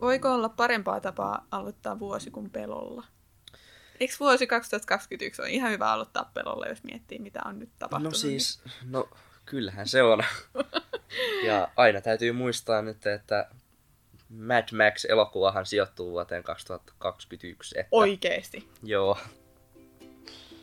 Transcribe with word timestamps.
voiko 0.00 0.34
olla 0.34 0.48
parempaa 0.48 1.00
tapaa 1.00 1.46
aloittaa 1.50 1.98
vuosi 1.98 2.30
kuin 2.30 2.50
pelolla? 2.50 3.04
Eikö 4.00 4.14
vuosi 4.20 4.46
2021 4.46 5.42
ole 5.42 5.50
ihan 5.50 5.70
hyvä 5.70 5.92
aloittaa 5.92 6.30
pelolla, 6.34 6.66
jos 6.66 6.84
miettii, 6.84 7.18
mitä 7.18 7.40
on 7.44 7.58
nyt 7.58 7.70
tapahtunut? 7.78 8.12
No 8.12 8.18
siis, 8.18 8.62
no 8.84 9.08
kyllähän 9.46 9.88
se 9.88 10.02
on. 10.02 10.24
ja 11.46 11.68
aina 11.76 12.00
täytyy 12.00 12.32
muistaa 12.32 12.82
nyt, 12.82 13.06
että 13.06 13.48
Mad 14.28 14.68
Max-elokuvahan 14.76 15.66
sijoittuu 15.66 16.10
vuoteen 16.10 16.42
2021. 16.42 17.78
Että... 17.78 17.88
Oikeesti? 17.90 18.68
Joo. 18.82 19.18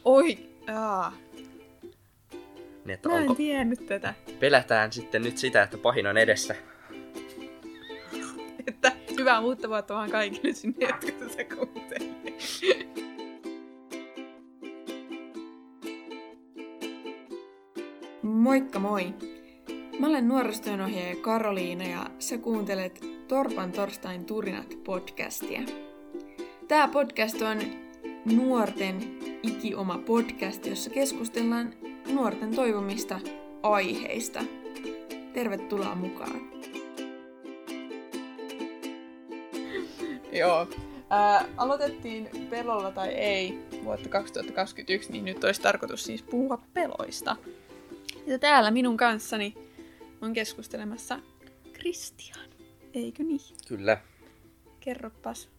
Oi, 0.06 0.50
jaa. 0.68 1.14
Niin, 2.86 2.94
että 2.94 3.10
Mä 3.10 3.16
en 3.16 3.22
onko... 3.22 3.36
tiennyt 3.36 3.86
tätä. 3.86 4.14
Pelätään 4.40 4.94
sitten 4.94 5.22
nyt 5.22 5.38
sitä, 5.38 5.64
että 5.64 5.78
pahin 5.78 6.08
on 6.08 6.18
edessä. 6.18 6.56
Että 8.68 8.92
hyvää 9.28 9.40
uutta 9.40 9.70
vuotta 9.70 9.94
vaan 9.94 10.12
kaikille 10.12 10.54
sinne, 10.54 10.88
jotka 10.88 11.12
tätä. 11.12 11.56
Moikka 18.24 18.80
moi! 18.80 19.14
Mä 20.00 20.08
olen 20.08 20.28
nuorisotyönohjaaja 20.28 21.16
Karoliina 21.16 21.84
ja 21.84 22.10
sä 22.20 22.38
kuuntelet 22.38 23.06
Torpan 23.28 23.72
torstain 23.72 24.26
turinat 24.26 24.78
podcastia. 24.84 25.62
Tää 26.68 26.88
podcast 26.88 27.42
on 27.42 27.58
nuorten 28.36 29.20
ikioma 29.44 29.98
podcast, 29.98 30.66
jossa 30.66 30.90
keskustellaan 30.90 31.74
nuorten 32.14 32.56
toivomista 32.56 33.20
aiheista. 33.64 34.44
Tervetuloa 35.34 35.96
mukaan! 35.96 36.42
Joo. 40.38 40.68
Ää, 41.10 41.46
aloitettiin 41.58 42.30
pelolla 42.50 42.92
tai 42.92 43.10
ei 43.10 43.68
vuotta 43.84 44.10
2021, 44.10 45.12
niin 45.12 45.26
nyt 45.26 45.44
olisi 45.44 45.62
tarkoitus 45.62 46.04
siis 46.04 46.24
puhua 46.24 46.62
peloista. 46.74 47.36
Ja 48.26 48.40
täällä 48.40 48.72
minun 48.72 48.98
kanssani 48.98 49.54
on 50.22 50.34
keskustelemassa 50.34 51.20
Kristian. 51.74 52.50
Eikö 52.94 53.24
niin? 53.24 53.40
Kyllä. 53.68 54.02
Kerropas, 54.80 55.50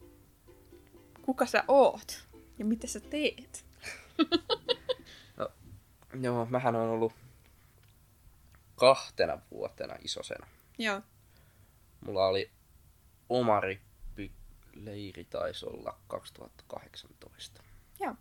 kuka 1.23 1.47
sä 1.47 1.65
oot 1.69 2.25
ja 2.59 2.65
mitä 2.65 2.87
sä 2.87 3.01
teet? 3.01 3.65
Joo, 6.23 6.47
mähän 6.47 6.77
on 6.77 6.89
ollut 6.89 7.13
kahtena 8.77 9.39
vuotena 9.51 9.95
isosena. 10.05 10.47
Joo. 10.79 11.01
Mulla 12.07 12.27
oli 12.27 12.51
oma 13.29 13.61
rippileiri 14.79 15.25
taisi 15.25 15.67
olla 15.67 15.99
2018. 16.09 17.63
Joo. 18.01 18.15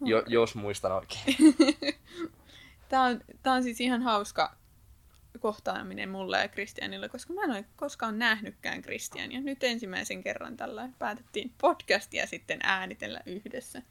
Jo, 0.00 0.22
jos 0.26 0.54
muistan 0.54 0.92
oikein. 0.92 1.36
Tää 2.88 3.02
on, 3.02 3.20
tää 3.42 3.52
on 3.52 3.62
siis 3.62 3.80
ihan 3.80 4.02
hauska 4.02 4.56
kohtaaminen 5.40 6.08
mulle 6.08 6.40
ja 6.40 6.48
Kristianille, 6.48 7.08
koska 7.08 7.32
mä 7.32 7.44
en 7.44 7.50
ole 7.50 7.64
koskaan 7.76 8.18
nähnytkään 8.18 8.82
Kristiania. 8.82 9.40
Nyt 9.40 9.64
ensimmäisen 9.64 10.22
kerran 10.22 10.56
tällä 10.56 10.88
päätettiin 10.98 11.52
podcastia 11.60 12.26
sitten 12.26 12.58
äänitellä 12.62 13.20
yhdessä. 13.26 13.82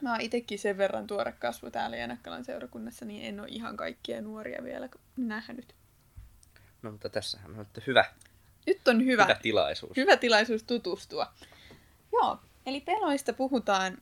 Mä 0.00 0.12
oon 0.12 0.20
itekin 0.20 0.58
sen 0.58 0.78
verran 0.78 1.06
tuore 1.06 1.32
kasvu 1.32 1.70
täällä 1.70 1.96
Janakkalan 1.96 2.44
seurakunnassa, 2.44 3.04
niin 3.04 3.24
en 3.24 3.40
ole 3.40 3.48
ihan 3.50 3.76
kaikkia 3.76 4.20
nuoria 4.20 4.62
vielä 4.62 4.88
nähnyt. 5.16 5.74
No 6.82 6.92
mutta 6.92 7.08
tässähän 7.08 7.50
on 7.50 7.58
nyt 7.58 7.86
hyvä, 7.86 8.04
Nyt 8.68 8.88
on 8.88 9.04
hyvä, 9.04 9.24
hyvä 9.24 9.34
tilaisuus. 9.34 9.96
hyvä 9.96 10.16
tilaisuus 10.16 10.62
tutustua. 10.62 11.32
Joo, 12.12 12.38
eli 12.66 12.80
peloista 12.80 13.32
puhutaan. 13.32 13.98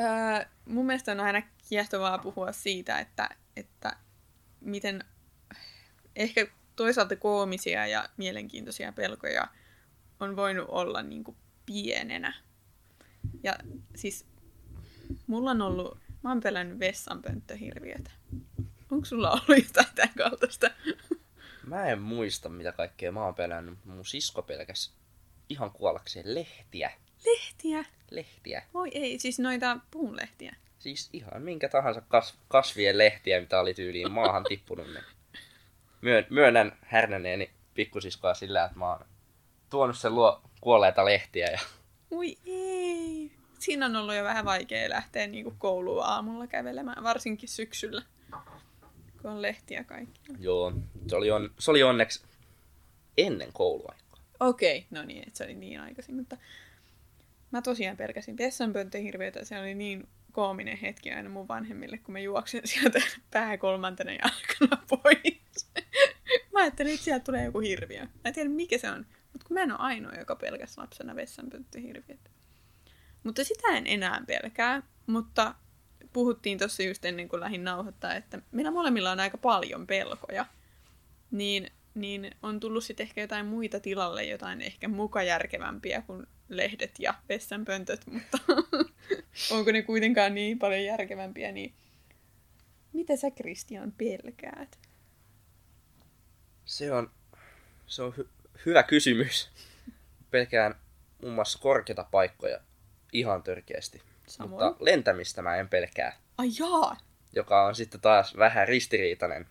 Öö, 0.00 0.46
mun 0.64 0.86
mielestä 0.86 1.12
on 1.12 1.20
aina 1.20 1.42
kiehtovaa 1.68 2.18
puhua 2.18 2.52
siitä, 2.52 2.98
että, 2.98 3.28
että 3.56 3.96
miten 4.60 5.04
ehkä 6.16 6.46
toisaalta 6.76 7.16
koomisia 7.16 7.86
ja 7.86 8.08
mielenkiintoisia 8.16 8.92
pelkoja 8.92 9.48
on 10.20 10.36
voinut 10.36 10.66
olla 10.68 11.02
niin 11.02 11.24
kuin 11.24 11.36
pienenä. 11.66 12.34
Ja 13.42 13.58
siis 13.96 14.26
mulla 15.26 15.50
on 15.50 15.62
ollut, 15.62 15.98
mä 16.22 16.30
oon 16.30 16.40
pelännyt 16.40 16.78
vessanpönttöhirviötä. 16.78 18.10
Onko 18.90 19.04
sulla 19.04 19.30
ollut 19.30 19.64
jotain 19.66 19.94
tämän 19.94 20.14
kaltaista? 20.18 20.70
Mä 21.68 21.86
en 21.86 22.02
muista, 22.02 22.48
mitä 22.48 22.72
kaikkea 22.72 23.12
mä 23.12 23.24
oon 23.24 23.34
pelännyt. 23.34 23.74
mutta 23.74 23.90
Mun 23.90 24.04
sisko 24.04 24.42
pelkäs 24.42 24.92
ihan 25.48 25.70
kuollakseen 25.70 26.34
lehtiä. 26.34 26.92
Lehtiä. 27.26 27.84
Lehtiä. 28.10 28.62
Voi 28.74 28.90
ei, 28.92 29.18
siis 29.18 29.38
noita 29.38 29.78
puunlehtiä. 29.90 30.56
Siis 30.78 31.10
ihan 31.12 31.42
minkä 31.42 31.68
tahansa 31.68 32.00
kas- 32.00 32.38
kasvien 32.48 32.98
lehtiä, 32.98 33.40
mitä 33.40 33.60
oli 33.60 33.74
tyyliin 33.74 34.12
maahan 34.12 34.44
tippunut. 34.48 34.86
Niin 34.86 35.04
myön- 36.00 36.26
myönnän 36.30 36.78
härnäneeni 36.82 37.50
pikkusiskoa 37.74 38.34
sillä, 38.34 38.64
että 38.64 38.78
mä 38.78 38.90
oon 38.90 39.04
tuonut 39.70 39.98
sen 39.98 40.14
luo 40.14 40.42
kuolleita 40.60 41.04
lehtiä. 41.04 41.46
Ja... 41.46 41.58
Ui 42.12 42.36
ei. 42.46 43.30
Siinä 43.58 43.86
on 43.86 43.96
ollut 43.96 44.14
jo 44.14 44.24
vähän 44.24 44.44
vaikea 44.44 44.90
lähteä 44.90 45.26
niin 45.26 45.58
kouluun 45.58 46.04
aamulla 46.04 46.46
kävelemään, 46.46 47.04
varsinkin 47.04 47.48
syksyllä, 47.48 48.02
kun 49.22 49.30
on 49.30 49.42
lehtiä 49.42 49.84
kaikki. 49.84 50.20
Joo, 50.38 50.72
se 51.08 51.16
oli, 51.16 51.30
on- 51.30 51.50
se 51.58 51.70
oli 51.70 51.82
onneksi 51.82 52.22
ennen 53.18 53.52
kouluaikaa. 53.52 54.18
Okei, 54.40 54.86
no 54.90 55.02
niin, 55.04 55.24
että 55.26 55.38
se 55.38 55.44
oli 55.44 55.54
niin 55.54 55.80
aikaisin, 55.80 56.14
mutta 56.16 56.36
mä 57.50 57.62
tosiaan 57.62 57.96
pelkäsin 57.96 58.38
vessanpönttöhirviötä. 58.38 59.44
Se 59.44 59.58
oli 59.60 59.74
niin 59.74 60.08
koominen 60.32 60.76
hetki 60.76 61.12
aina 61.12 61.28
mun 61.28 61.48
vanhemmille, 61.48 61.98
kun 61.98 62.12
mä 62.12 62.18
juoksin 62.18 62.60
sieltä 62.68 63.02
pää 63.30 63.56
kolmantena 63.58 64.12
jalkana 64.12 64.82
pois. 64.90 65.70
mä 66.52 66.60
ajattelin, 66.60 66.92
että 66.94 67.04
sieltä 67.04 67.24
tulee 67.24 67.44
joku 67.44 67.60
hirviö. 67.60 68.00
Mä 68.04 68.10
en 68.24 68.34
tiedä, 68.34 68.48
mikä 68.50 68.78
se 68.78 68.90
on, 68.90 69.06
mutta 69.32 69.46
kun 69.48 69.54
mä 69.54 69.60
en 69.62 69.70
ole 69.72 69.78
ainoa, 69.80 70.14
joka 70.14 70.36
pelkäs 70.36 70.78
lapsena 70.78 71.16
vessanpönttöhirviötä. 71.16 72.30
Mutta 73.24 73.44
sitä 73.44 73.68
en 73.68 73.86
enää 73.86 74.24
pelkää, 74.26 74.82
mutta 75.06 75.54
puhuttiin 76.12 76.58
tuossa 76.58 76.82
just 76.82 77.04
ennen 77.04 77.28
kuin 77.28 77.40
lähdin 77.40 77.64
nauhoittaa, 77.64 78.14
että 78.14 78.42
meillä 78.52 78.70
molemmilla 78.70 79.10
on 79.10 79.20
aika 79.20 79.38
paljon 79.38 79.86
pelkoja. 79.86 80.46
Niin, 81.30 81.70
niin 81.94 82.30
on 82.42 82.60
tullut 82.60 82.84
sitten 82.84 83.04
ehkä 83.04 83.20
jotain 83.20 83.46
muita 83.46 83.80
tilalle, 83.80 84.24
jotain 84.24 84.60
ehkä 84.60 84.88
muka 84.88 85.22
järkevämpiä 85.22 86.02
kuin 86.02 86.26
lehdet 86.48 86.94
ja 86.98 87.14
vessanpöntöt, 87.28 88.06
mutta 88.06 88.38
onko 89.56 89.72
ne 89.72 89.82
kuitenkaan 89.82 90.34
niin 90.34 90.58
paljon 90.58 90.84
järkevämpiä, 90.84 91.52
niin 91.52 91.74
mitä 92.92 93.16
sä 93.16 93.30
Kristian 93.30 93.92
pelkäät? 93.92 94.78
Se 96.64 96.92
on, 96.92 97.10
se 97.86 98.02
on 98.02 98.14
hy- 98.18 98.28
hyvä 98.66 98.82
kysymys. 98.82 99.50
Pelkään 100.30 100.74
muun 101.22 101.34
muassa 101.34 101.58
korkeita 101.58 102.04
paikkoja 102.10 102.60
ihan 103.12 103.42
törkeästi. 103.42 104.02
Samoin. 104.28 104.64
Mutta 104.66 104.84
lentämistä 104.84 105.42
mä 105.42 105.56
en 105.56 105.68
pelkää, 105.68 106.16
Ai 106.38 106.48
jaa! 106.58 106.96
joka 107.32 107.64
on 107.66 107.74
sitten 107.74 108.00
taas 108.00 108.36
vähän 108.36 108.68
ristiriitainen. 108.68 109.46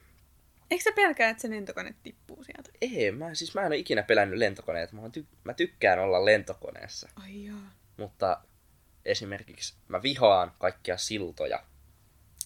Eikö 0.71 0.83
sä 0.83 0.91
pelkää, 0.95 1.29
että 1.29 1.41
se 1.41 1.49
lentokone 1.49 1.95
tippuu 2.03 2.43
sieltä? 2.43 2.69
Ei, 2.81 3.11
mä, 3.11 3.33
siis 3.35 3.53
mä 3.55 3.61
en 3.61 3.67
ole 3.67 3.77
ikinä 3.77 4.03
pelännyt 4.03 4.39
lentokoneita. 4.39 4.95
Mä, 4.95 5.01
ty- 5.07 5.25
mä 5.43 5.53
tykkään 5.53 5.99
olla 5.99 6.25
lentokoneessa. 6.25 7.09
Ai 7.15 7.45
jaa. 7.45 7.71
Mutta 7.97 8.41
esimerkiksi 9.05 9.75
mä 9.87 10.01
vihaan 10.03 10.51
kaikkia 10.59 10.97
siltoja. 10.97 11.63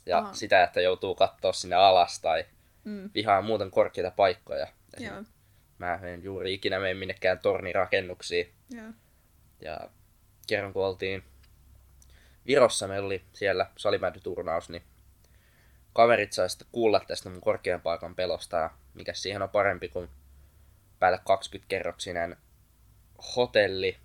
Ja 0.05 0.17
Aha. 0.17 0.33
sitä, 0.33 0.63
että 0.63 0.81
joutuu 0.81 1.15
katsoa 1.15 1.53
sinne 1.53 1.75
alas 1.75 2.19
tai 2.19 2.45
Mm, 2.83 3.09
vihaan 3.13 3.45
muuten 3.45 3.71
korkeita 3.71 4.11
paikkoja. 4.11 4.67
Esim. 4.93 5.07
joo, 5.07 5.23
Mä 5.77 5.95
en 5.95 6.23
juuri 6.23 6.53
ikinä 6.53 6.79
mene 6.79 6.93
minnekään 6.93 7.39
tornirakennuksiin. 7.39 8.53
joo. 8.69 8.85
Ja 9.61 9.79
kerran 10.47 10.73
kun 10.73 10.85
oltiin 10.85 11.23
Virossa, 12.47 12.87
meillä 12.87 13.05
oli 13.05 13.23
siellä 13.33 13.65
salimätyturnaus, 13.77 14.69
niin 14.69 14.83
kaverit 15.93 16.33
sai 16.33 16.49
sitten 16.49 16.67
kuulla 16.71 16.99
tästä 17.07 17.29
mun 17.29 17.41
korkean 17.41 17.81
paikan 17.81 18.15
pelosta. 18.15 18.57
Ja 18.57 18.69
mikä 18.93 19.13
siihen 19.13 19.41
on 19.41 19.49
parempi 19.49 19.89
kuin 19.89 20.09
päälle 20.99 21.19
20 21.25 21.69
kerroksinen 21.69 22.37
hotelli, 23.35 23.97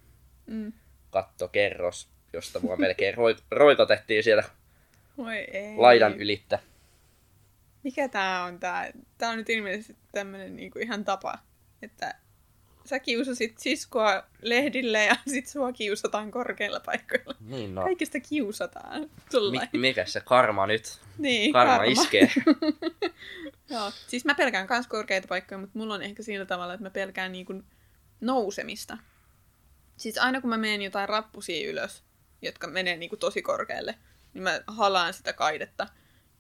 Mm. 0.46 0.72
kattokerros, 1.10 2.08
josta 2.32 2.60
mua 2.60 2.76
melkein 2.76 3.14
roi- 3.14 3.42
roikotettiin 3.50 4.24
siellä 4.24 4.42
Voi 5.16 5.36
ei. 5.36 5.76
laidan 5.76 6.14
ylittä. 6.20 6.58
Mikä 7.82 8.08
tää 8.08 8.44
on 8.44 8.60
tää? 8.60 8.90
Tää 9.18 9.30
on 9.30 9.36
nyt 9.36 9.50
ilmeisesti 9.50 9.96
tämmönen 10.12 10.56
niinku 10.56 10.78
ihan 10.78 11.04
tapa, 11.04 11.38
että 11.82 12.14
sä 12.86 12.98
kiusasit 12.98 13.58
siskoa 13.58 14.22
lehdille 14.42 15.04
ja 15.04 15.16
sit 15.32 15.46
sua 15.46 15.72
kiusataan 15.72 16.30
korkeilla 16.30 16.80
paikoilla. 16.80 17.34
Niin 17.40 17.74
no, 17.74 17.82
Kaikista 17.82 18.20
kiusataan. 18.20 19.10
Mi- 19.50 19.78
mikä 19.80 20.04
se 20.06 20.20
karma 20.20 20.66
nyt? 20.66 21.00
niin, 21.18 21.52
Karma, 21.52 21.84
iskee. 21.84 22.30
Joo. 23.70 23.92
Siis 24.06 24.24
mä 24.24 24.34
pelkään 24.34 24.66
myös 24.70 24.86
korkeita 24.86 25.28
paikkoja, 25.28 25.58
mutta 25.58 25.78
mulla 25.78 25.94
on 25.94 26.02
ehkä 26.02 26.22
sillä 26.22 26.46
tavalla, 26.46 26.74
että 26.74 26.84
mä 26.86 26.90
pelkään 26.90 27.32
niin 27.32 27.46
kuin 27.46 27.64
nousemista. 28.20 28.98
Siis 29.96 30.18
aina 30.18 30.40
kun 30.40 30.50
mä 30.50 30.58
menen 30.58 30.82
jotain 30.82 31.08
rappusia 31.08 31.70
ylös, 31.70 32.02
jotka 32.42 32.66
menee 32.66 32.96
niin 32.96 33.08
kuin 33.08 33.18
tosi 33.18 33.42
korkealle, 33.42 33.94
niin 34.34 34.42
mä 34.42 34.60
halaan 34.66 35.14
sitä 35.14 35.32
kaidetta. 35.32 35.86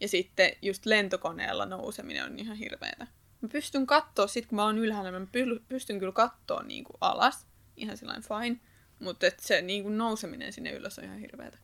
Ja 0.00 0.08
sitten 0.08 0.52
just 0.62 0.86
lentokoneella 0.86 1.66
nouseminen 1.66 2.24
on 2.24 2.38
ihan 2.38 2.56
hirveetä. 2.56 3.06
Mä 3.40 3.48
pystyn 3.48 3.86
katsoa, 3.86 4.26
sit 4.26 4.46
kun 4.46 4.56
mä 4.56 4.64
oon 4.64 4.78
ylhäällä, 4.78 5.12
mä 5.12 5.26
pystyn 5.68 5.98
kyllä 5.98 6.12
katsoa 6.12 6.62
niin 6.62 6.84
kuin 6.84 6.96
alas, 7.00 7.46
ihan 7.76 7.96
sellainen 7.96 8.24
fine. 8.28 8.60
Mutta 9.00 9.26
se 9.38 9.62
niin 9.62 9.82
kuin 9.82 9.98
nouseminen 9.98 10.52
sinne 10.52 10.70
ylös 10.70 10.98
on 10.98 11.04
ihan 11.04 11.18
hirveetä. 11.18 11.58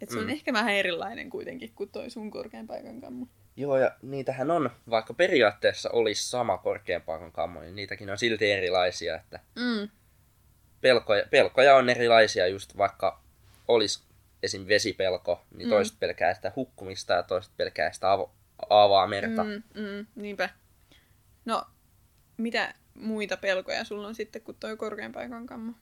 Et 0.00 0.08
se 0.08 0.16
mm. 0.16 0.22
on 0.22 0.30
ehkä 0.30 0.52
vähän 0.52 0.74
erilainen 0.74 1.30
kuitenkin 1.30 1.72
kuin 1.74 1.90
toi 1.90 2.10
sun 2.10 2.30
korkean 2.30 2.66
paikan 2.66 3.00
kammo. 3.00 3.26
Joo, 3.56 3.78
ja 3.78 3.96
niitähän 4.02 4.50
on, 4.50 4.70
vaikka 4.90 5.14
periaatteessa 5.14 5.90
olisi 5.90 6.28
sama 6.28 6.58
korkean 6.58 7.02
paikan 7.02 7.32
kammo, 7.32 7.60
niin 7.60 7.76
niitäkin 7.76 8.10
on 8.10 8.18
silti 8.18 8.50
erilaisia, 8.50 9.16
että 9.16 9.40
mm. 9.56 9.88
pelkoja, 10.80 11.24
pelkoja 11.30 11.76
on 11.76 11.88
erilaisia, 11.88 12.46
just 12.46 12.76
vaikka 12.76 13.22
olisi 13.68 14.02
esim. 14.42 14.68
vesipelko, 14.68 15.44
niin 15.54 15.68
mm. 15.68 15.70
toiset 15.70 16.00
pelkää 16.00 16.34
sitä 16.34 16.52
hukkumista 16.56 17.12
ja 17.12 17.22
toiset 17.22 17.52
pelkää 17.56 17.92
sitä 17.92 18.06
avo- 18.16 18.30
aavaa 18.70 19.06
merta. 19.06 19.44
Mm, 19.44 19.62
mm, 19.74 20.06
niinpä. 20.14 20.48
No, 21.44 21.64
mitä 22.36 22.74
muita 22.94 23.36
pelkoja 23.36 23.84
sulla 23.84 24.08
on 24.08 24.14
sitten 24.14 24.42
kuin 24.42 24.56
toi 24.60 24.76
korkean 24.76 25.12
paikan 25.12 25.46
kammo? 25.46 25.72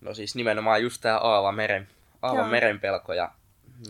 No 0.00 0.14
siis 0.14 0.34
nimenomaan 0.34 0.82
just 0.82 1.00
tää 1.00 1.18
aava 1.18 1.52
meren, 1.52 1.88
aavan 2.22 2.50
meren 2.50 2.80
pelko 2.80 3.12
ja 3.12 3.34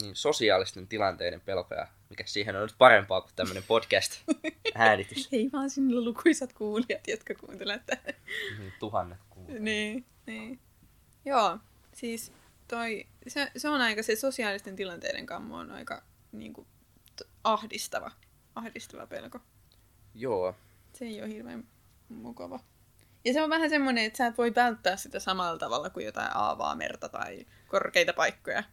niin 0.01 0.17
sosiaalisten 0.17 0.89
tilanteiden 0.89 1.41
pelkoja, 1.41 1.87
mikä 2.11 2.25
siihen 2.27 2.57
on 2.57 2.63
nyt 2.63 2.75
parempaa 2.79 3.21
kuin 3.21 3.33
tämmöinen 3.37 3.63
podcast-äänitys. 3.63 5.29
Ei 5.33 5.51
vaan 5.53 5.71
sinulla 5.71 6.05
lukuisat 6.05 6.53
kuulijat, 6.53 7.09
jotka 7.09 7.35
kuuntelevat 7.35 7.87
tätä. 7.87 8.15
Niin, 8.59 8.73
tuhannet 8.79 9.19
kuulijat. 9.31 9.63
Niin, 9.63 10.05
niin. 10.27 10.61
Joo, 11.25 11.59
siis 11.93 12.33
toi, 12.69 13.07
se, 13.27 13.51
se 13.57 13.69
on 13.69 13.81
aika, 13.81 14.03
se 14.03 14.17
sosiaalisten 14.17 14.77
tilanteiden 14.77 15.27
kammo 15.27 15.57
on 15.57 15.71
aika 15.71 16.03
niin 16.33 16.53
kuin, 16.53 16.67
ahdistava, 17.45 18.11
ahdistava 18.55 19.07
pelko. 19.07 19.41
Joo. 20.15 20.55
Se 20.93 21.05
ei 21.05 21.23
ole 21.23 21.29
hirveän 21.29 21.65
mukava. 22.09 22.61
Ja 23.25 23.33
se 23.33 23.43
on 23.43 23.51
vähän 23.51 23.71
semmoinen, 23.71 24.05
että 24.05 24.17
sä 24.17 24.27
et 24.27 24.39
voi 24.39 24.55
välttää 24.55 24.97
sitä 24.97 25.21
samalla 25.21 25.59
tavalla 25.59 25.91
kuin 25.91 26.07
jotain 26.07 26.31
aavaa 26.35 26.75
merta 26.75 27.09
tai 27.09 27.47
korkeita 27.69 28.13
paikkoja. 28.13 28.65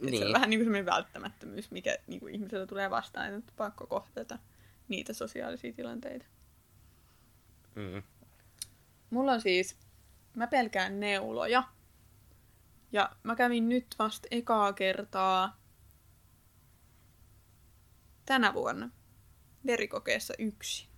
Niin. 0.00 0.18
Se 0.18 0.26
on 0.26 0.32
vähän 0.32 0.50
niin 0.50 0.60
kuin 0.60 0.66
semmoinen 0.66 0.86
välttämättömyys, 0.86 1.70
mikä 1.70 1.98
niin 2.06 2.20
kuin 2.20 2.34
ihmisellä 2.34 2.66
tulee 2.66 2.90
vastaan, 2.90 3.34
että 3.34 3.52
pakko 3.56 3.86
kohdata 3.86 4.38
niitä 4.88 5.12
sosiaalisia 5.12 5.72
tilanteita. 5.72 6.26
Mm. 7.74 8.02
Mulla 9.10 9.32
on 9.32 9.40
siis, 9.40 9.76
mä 10.34 10.46
pelkään 10.46 11.00
neuloja. 11.00 11.64
Ja 12.92 13.10
mä 13.22 13.36
kävin 13.36 13.68
nyt 13.68 13.86
vasta 13.98 14.28
ekaa 14.30 14.72
kertaa 14.72 15.56
tänä 18.26 18.54
vuonna 18.54 18.90
verikokeessa 19.66 20.34
yksi. 20.38 20.88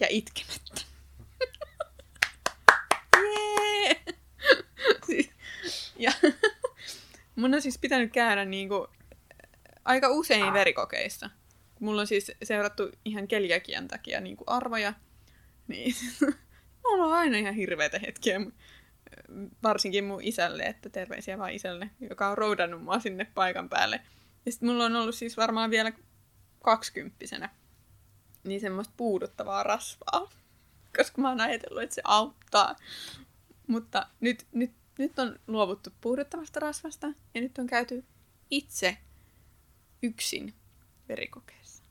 Ja 0.00 0.06
itkemättä. 0.10 0.80
Jee! 3.22 4.04
Ja 5.96 6.12
mun 7.36 7.54
on 7.54 7.62
siis 7.62 7.78
pitänyt 7.78 8.12
käydä 8.12 8.44
niinku 8.44 8.88
aika 9.84 10.08
usein 10.08 10.52
verikokeissa. 10.52 11.30
Mulla 11.80 12.00
on 12.00 12.06
siis 12.06 12.32
seurattu 12.42 12.90
ihan 13.04 13.28
keliakian 13.28 13.88
takia 13.88 14.20
niinku 14.20 14.44
arvoja. 14.46 14.92
Niin 15.68 15.94
mulla 16.84 17.04
on 17.04 17.12
aina 17.12 17.38
ihan 17.38 17.54
hirveitä 17.54 17.98
hetkiä 17.98 18.40
varsinkin 19.62 20.04
mun 20.04 20.22
isälle, 20.22 20.62
että 20.62 20.88
terveisiä 20.88 21.38
vaan 21.38 21.52
isälle, 21.52 21.90
joka 22.00 22.28
on 22.28 22.38
roudannut 22.38 22.82
mua 22.82 22.98
sinne 22.98 23.26
paikan 23.34 23.68
päälle. 23.68 24.00
Ja 24.46 24.52
sitten 24.52 24.68
mulla 24.68 24.84
on 24.84 24.96
ollut 24.96 25.14
siis 25.14 25.36
varmaan 25.36 25.70
vielä 25.70 25.92
kaksikymppisenä 26.62 27.50
niin 28.44 28.60
semmoista 28.60 28.94
puuduttavaa 28.96 29.62
rasvaa, 29.62 30.30
koska 30.96 31.22
mä 31.22 31.28
oon 31.28 31.40
ajatellut, 31.40 31.82
että 31.82 31.94
se 31.94 32.02
auttaa. 32.04 32.76
Mutta 33.66 34.06
nyt, 34.20 34.46
nyt, 34.52 34.72
nyt 34.98 35.18
on 35.18 35.38
luovuttu 35.46 35.90
puuduttavasta 36.00 36.60
rasvasta 36.60 37.06
ja 37.34 37.40
nyt 37.40 37.58
on 37.58 37.66
käyty 37.66 38.04
itse 38.50 38.96
yksin 40.02 40.54
verikokeessa. 41.08 41.82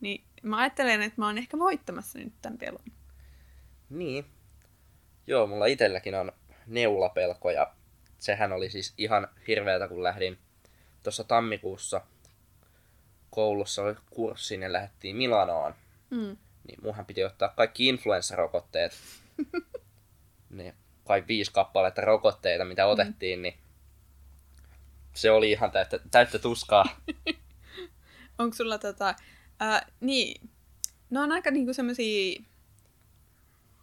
Niin 0.00 0.24
mä 0.42 0.56
ajattelen, 0.56 1.02
että 1.02 1.20
mä 1.20 1.26
oon 1.26 1.38
ehkä 1.38 1.58
voittamassa 1.58 2.18
nyt 2.18 2.32
tämän 2.42 2.58
pelon. 2.58 2.84
Niin, 3.90 4.24
Joo, 5.28 5.46
mulla 5.46 5.66
itselläkin 5.66 6.14
on 6.14 6.32
neulapelko 6.66 7.50
ja 7.50 7.72
sehän 8.18 8.52
oli 8.52 8.70
siis 8.70 8.94
ihan 8.98 9.28
hirveätä, 9.48 9.88
kun 9.88 10.02
lähdin 10.02 10.38
tuossa 11.02 11.24
tammikuussa 11.24 12.00
koulussa 13.30 13.82
oli 13.82 13.94
kurssiin 14.10 14.62
ja 14.62 14.72
lähdettiin 14.72 15.16
Milanoon. 15.16 15.74
Mm. 16.10 16.36
Niin 16.68 16.78
muuhan 16.82 17.06
piti 17.06 17.24
ottaa 17.24 17.48
kaikki 17.48 17.88
influenssarokotteet. 17.88 18.92
ne 20.50 20.74
kai 21.06 21.24
viisi 21.28 21.52
kappaletta 21.52 22.00
rokotteita, 22.00 22.64
mitä 22.64 22.84
mm. 22.84 22.90
otettiin, 22.90 23.42
niin 23.42 23.54
se 25.14 25.30
oli 25.30 25.50
ihan 25.50 25.70
täyttä, 25.70 26.00
täyttä 26.10 26.38
tuskaa. 26.38 26.84
Onko 28.38 28.56
sulla 28.56 28.78
tota... 28.78 29.14
Äh, 29.62 29.86
niin, 30.00 30.48
ne 31.10 31.20
on 31.20 31.32
aika 31.32 31.50
niinku 31.50 31.72
semmosia 31.72 32.42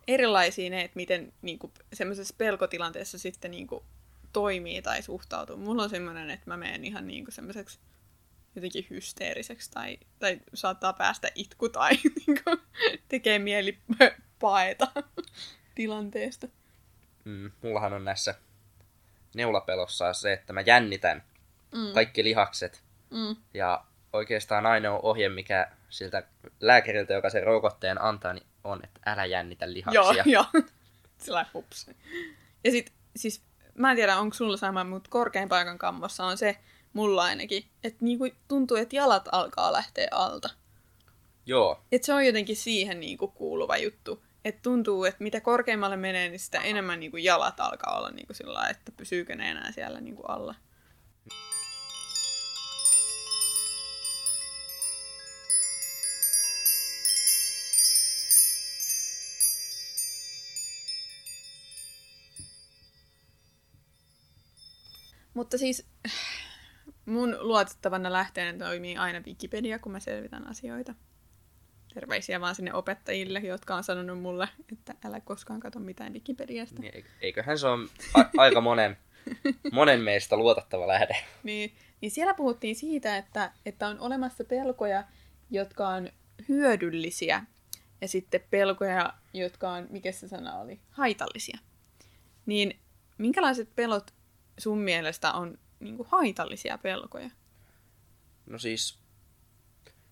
erilaisia 0.08 0.70
ne, 0.70 0.82
että 0.82 0.96
miten 0.96 1.34
niin 1.42 1.60
kuin, 1.60 1.74
semmoisessa 1.94 2.36
pelkotilanteessa 2.38 3.18
sitten 3.20 3.52
niin 3.52 3.68
kuin, 3.68 3.84
toimii 4.36 4.82
tai 4.82 5.02
suhtautuu. 5.02 5.58
Mulla 5.58 5.84
on 5.84 5.90
semmoinen, 5.90 6.30
että 6.30 6.50
mä 6.50 6.58
menen 6.58 6.86
ihan 6.86 7.08
niin 7.08 7.26
kuin, 7.26 7.34
semmoiseksi 7.34 7.80
jotenkin 8.56 8.88
hysteeriseksi 8.90 9.72
tai, 9.72 9.98
tai 10.20 10.40
saattaa 10.54 10.94
päästä 10.94 11.28
itku 11.36 11.70
tai 11.70 11.92
niin 12.28 12.44
kuin, 12.44 12.62
tekee 13.08 13.40
mieli 13.40 13.80
paeta 14.40 14.88
tilanteesta. 15.76 16.48
Mm, 17.26 17.52
mullahan 17.62 17.94
on 17.94 18.06
näissä 18.06 18.36
neulapelossa 19.36 20.14
se, 20.14 20.34
että 20.34 20.54
mä 20.54 20.62
jännitän 20.62 21.24
mm. 21.72 21.94
kaikki 21.94 22.24
lihakset. 22.24 22.84
Mm. 23.10 23.36
Ja 23.54 23.86
oikeastaan 24.14 24.66
ainoa 24.66 25.00
ohje, 25.00 25.30
mikä 25.30 25.72
siltä 25.90 26.24
lääkäriltä, 26.60 27.14
joka 27.14 27.30
sen 27.30 27.44
rokotteen 27.44 28.02
antaa, 28.02 28.34
niin 28.34 28.48
on, 28.64 28.80
että 28.84 29.00
älä 29.06 29.26
jännitä 29.26 29.74
lihaksia. 29.74 30.04
Joo, 30.04 30.24
joo. 30.26 30.46
Sillä 31.24 31.46
hups. 31.54 31.90
Ja 32.64 32.72
sit, 32.72 32.94
siis, 33.16 33.42
mä 33.78 33.92
en 33.92 33.98
tiedä, 33.98 34.18
onko 34.18 34.34
sulla 34.34 34.58
sama, 34.58 34.84
mutta 34.84 35.10
korkein 35.10 35.50
paikan 35.50 35.78
kammossa 35.78 36.26
on 36.26 36.38
se, 36.38 36.58
mulla 36.94 37.24
ainakin, 37.24 37.66
että 37.84 38.06
niinku 38.06 38.28
tuntuu, 38.48 38.78
että 38.78 38.96
jalat 38.96 39.30
alkaa 39.32 39.74
lähteä 39.74 40.08
alta. 40.12 40.50
Joo. 41.46 41.80
Et 41.92 42.04
se 42.04 42.14
on 42.14 42.26
jotenkin 42.26 42.56
siihen 42.56 43.00
niinku 43.00 43.28
kuuluva 43.28 43.78
juttu. 43.78 44.24
Että 44.46 44.62
tuntuu, 44.62 45.06
että 45.06 45.24
mitä 45.24 45.42
korkeimmalle 45.42 45.98
menee, 45.98 46.30
niin 46.30 46.40
sitä 46.40 46.60
enemmän 46.60 47.00
niinku 47.00 47.18
jalat 47.18 47.60
alkaa 47.60 47.98
olla 47.98 48.10
niinku 48.12 48.34
sillä 48.34 48.70
että 48.70 48.92
pysyykö 48.98 49.36
ne 49.36 49.52
enää 49.52 49.72
siellä 49.72 50.02
niinku 50.02 50.24
alla. 50.24 50.56
Mutta 65.36 65.58
siis 65.58 65.88
mun 67.06 67.38
luotettavana 67.40 68.12
lähteenä 68.12 68.66
toimii 68.66 68.98
aina 68.98 69.20
Wikipedia, 69.20 69.80
kun 69.80 69.92
mä 69.92 70.00
selvitän 70.00 70.48
asioita. 70.48 70.96
Terveisiä 71.94 72.42
vaan 72.42 72.56
sinne 72.56 72.74
opettajille, 72.74 73.40
jotka 73.40 73.76
on 73.76 73.84
sanonut 73.84 74.22
mulle, 74.22 74.50
että 74.72 74.96
älä 75.06 75.20
koskaan 75.20 75.60
katso 75.60 75.80
mitään 75.80 76.14
Wikipediasta. 76.14 76.82
Niin, 76.82 77.06
eiköhän 77.22 77.60
se 77.60 77.68
on 77.68 77.90
a- 78.14 78.30
aika 78.38 78.62
monen, 78.62 78.98
monen 79.72 80.02
meistä 80.02 80.38
luotettava 80.38 80.88
lähde. 80.88 81.16
niin, 81.44 81.76
niin 82.02 82.12
siellä 82.12 82.34
puhuttiin 82.34 82.76
siitä, 82.76 83.18
että, 83.18 83.52
että 83.66 83.88
on 83.88 84.00
olemassa 84.00 84.44
pelkoja, 84.44 85.04
jotka 85.52 85.88
on 85.88 86.10
hyödyllisiä, 86.50 87.44
ja 88.02 88.08
sitten 88.08 88.42
pelkoja, 88.50 89.14
jotka 89.34 89.72
on, 89.72 89.88
mikä 89.90 90.12
se 90.12 90.28
sana 90.28 90.60
oli, 90.60 90.80
haitallisia. 90.90 91.58
Niin 92.46 92.80
minkälaiset 93.18 93.76
pelot 93.76 94.15
sun 94.58 94.78
mielestä 94.78 95.34
on 95.34 95.58
niin 95.80 95.98
kuin 95.98 96.08
haitallisia 96.12 96.78
pelkoja? 96.78 97.30
No 98.46 98.60
siis, 98.60 99.00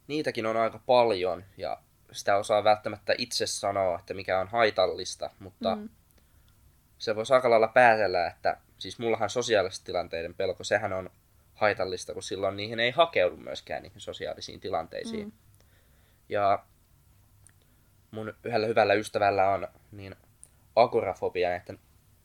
niitäkin 0.07 0.45
on 0.45 0.57
aika 0.57 0.79
paljon 0.85 1.43
ja 1.57 1.81
sitä 2.11 2.35
osaa 2.35 2.63
välttämättä 2.63 3.15
itse 3.17 3.47
sanoa, 3.47 3.99
että 3.99 4.13
mikä 4.13 4.39
on 4.39 4.47
haitallista, 4.47 5.29
mutta 5.39 5.75
mm. 5.75 5.89
se 6.97 7.15
voisi 7.15 7.33
aika 7.33 7.49
lailla 7.49 7.67
päätellä, 7.67 8.27
että 8.27 8.57
siis 8.77 8.99
mullahan 8.99 9.29
sosiaalisten 9.29 9.85
tilanteiden 9.85 10.33
pelko, 10.33 10.63
sehän 10.63 10.93
on 10.93 11.09
haitallista, 11.53 12.13
kun 12.13 12.23
silloin 12.23 12.57
niihin 12.57 12.79
ei 12.79 12.91
hakeudu 12.91 13.37
myöskään 13.37 13.83
niihin 13.83 14.01
sosiaalisiin 14.01 14.59
tilanteisiin. 14.59 15.25
Mm. 15.25 15.31
Ja 16.29 16.65
mun 18.11 18.33
yhdellä 18.43 18.67
hyvällä 18.67 18.93
ystävällä 18.93 19.49
on 19.49 19.67
niin 19.91 20.15
agorafobia, 20.75 21.49
näiden 21.49 21.79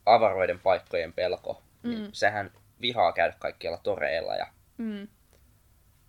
avaroiden 0.07 0.59
paikkojen 0.59 1.13
pelko. 1.13 1.63
Niin 1.91 2.03
Mm. 2.03 2.09
sehän 2.13 2.51
vihaa 2.81 3.13
käydä 3.13 3.37
kaikkialla 3.39 3.79
toreilla 3.79 4.37
ja 4.37 4.47
Mm. 4.79 5.09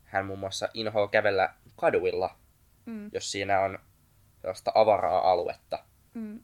hän 0.04 0.26
muun 0.26 0.40
muassa 0.40 0.70
inhoaa 0.74 1.08
kävellä 1.08 1.54
kaduilla, 1.76 2.38
Mm. 2.86 3.10
jos 3.14 3.32
siinä 3.32 3.60
on 3.60 3.80
sellaista 4.42 4.72
avaraa 4.76 5.32
aluetta. 5.32 5.84
Mm. 6.14 6.40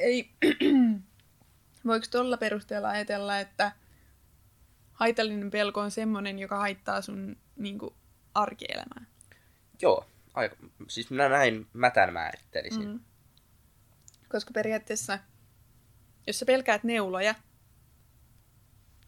Ei, 0.00 0.30
voiko 1.86 2.06
tuolla 2.10 2.36
perusteella 2.36 2.88
ajatella, 2.88 3.38
että 3.38 3.72
haitallinen 4.92 5.50
pelko 5.50 5.80
on 5.80 5.90
semmoinen, 5.90 6.38
joka 6.38 6.58
haittaa 6.58 7.00
sun 7.02 7.36
niin 7.56 7.78
kuin, 7.78 7.94
arkielämää? 8.34 9.04
Joo, 9.82 10.06
aika, 10.34 10.56
siis 10.88 11.10
minä 11.10 11.28
näin 11.28 11.66
mä 11.72 11.90
tämän 11.90 12.12
määrittelisin. 12.12 12.88
Mm. 12.88 13.00
Koska 14.28 14.50
periaatteessa, 14.54 15.18
jos 16.26 16.38
sä 16.38 16.46
pelkäät 16.46 16.84
neuloja, 16.84 17.34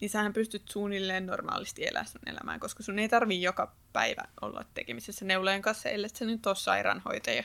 niin 0.01 0.11
sähän 0.11 0.33
pystyt 0.33 0.69
suunnilleen 0.69 1.27
normaalisti 1.27 1.87
elää 1.87 2.05
sun 2.05 2.21
elämää, 2.27 2.59
koska 2.59 2.83
sun 2.83 2.99
ei 2.99 3.09
tarvii 3.09 3.43
joka 3.43 3.77
päivä 3.93 4.23
olla 4.41 4.65
tekemisessä 4.75 5.25
neulojen 5.25 5.63
kanssa, 5.63 5.89
ellei 5.89 6.09
sä 6.09 6.25
nyt 6.25 6.47
ole 6.47 6.55
sairaanhoitaja 6.57 7.45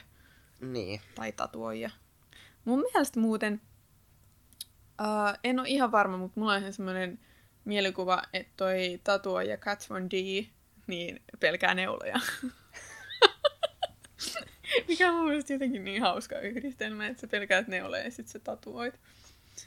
Niin. 0.62 1.02
tai 1.16 1.32
tatuoija. 1.32 1.90
Mun 2.66 2.80
mielestä 2.80 3.20
muuten, 3.20 3.62
uh, 5.02 5.38
en 5.44 5.60
ole 5.60 5.70
ihan 5.70 5.92
varma, 5.92 6.18
mutta 6.18 6.40
mulla 6.40 6.54
on 6.54 6.60
ihan 6.60 6.74
semmoinen 6.74 7.20
mielikuva, 7.66 8.22
että 8.34 8.54
toi 8.58 9.00
tatuoija 9.04 9.58
Kat 9.58 9.90
Von 9.90 10.10
D 10.10 10.46
niin 10.88 11.22
pelkää 11.40 11.74
neuloja. 11.74 12.20
Mikä 14.88 15.10
on 15.10 15.16
mun 15.16 15.28
mielestä 15.28 15.54
jotenkin 15.54 15.84
niin 15.84 16.02
hauska 16.02 16.40
yhdistelmä, 16.40 17.08
että 17.08 17.22
sä 17.22 17.28
pelkäät 17.28 17.68
neuloja 17.68 18.04
ja 18.04 18.12
sit 18.12 18.28
sä 18.28 18.40
tatuoit. 18.40 19.00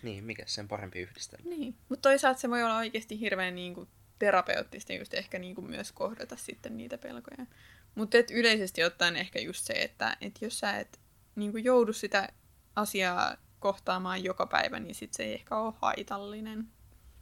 Niin, 0.03 0.25
mikä 0.25 0.43
sen 0.47 0.69
parempi 0.69 0.99
yhdistelmä? 1.01 1.51
Niin. 1.51 1.77
Mutta 1.89 2.09
toisaalta 2.09 2.41
se 2.41 2.51
voi 2.51 2.63
olla 2.63 2.77
oikeasti 2.77 3.21
hirveän 3.21 3.55
niinku 3.55 3.89
terapeuttista 4.19 4.93
just 4.93 5.15
ehkä 5.15 5.39
niinku 5.39 5.63
myös 5.63 5.93
kohdata 5.93 6.37
sitten 6.37 6.77
niitä 6.77 6.99
pelkoja. 6.99 7.47
Mutta 7.95 8.17
yleisesti 8.31 8.85
ottaen 8.85 9.17
ehkä 9.17 9.39
just 9.39 9.67
se, 9.67 9.73
että 9.73 10.17
et 10.21 10.43
jos 10.43 10.59
sä 10.59 10.79
et 10.79 11.01
niinku 11.35 11.59
joudu 11.59 11.93
sitä 11.93 12.29
asiaa 12.77 13.37
kohtaamaan 13.59 14.25
joka 14.25 14.47
päivä, 14.47 14.81
niin 14.81 14.95
sit 14.95 15.13
se 15.15 15.23
ei 15.23 15.35
ehkä 15.35 15.57
ole 15.57 15.75
haitallinen, 15.83 16.69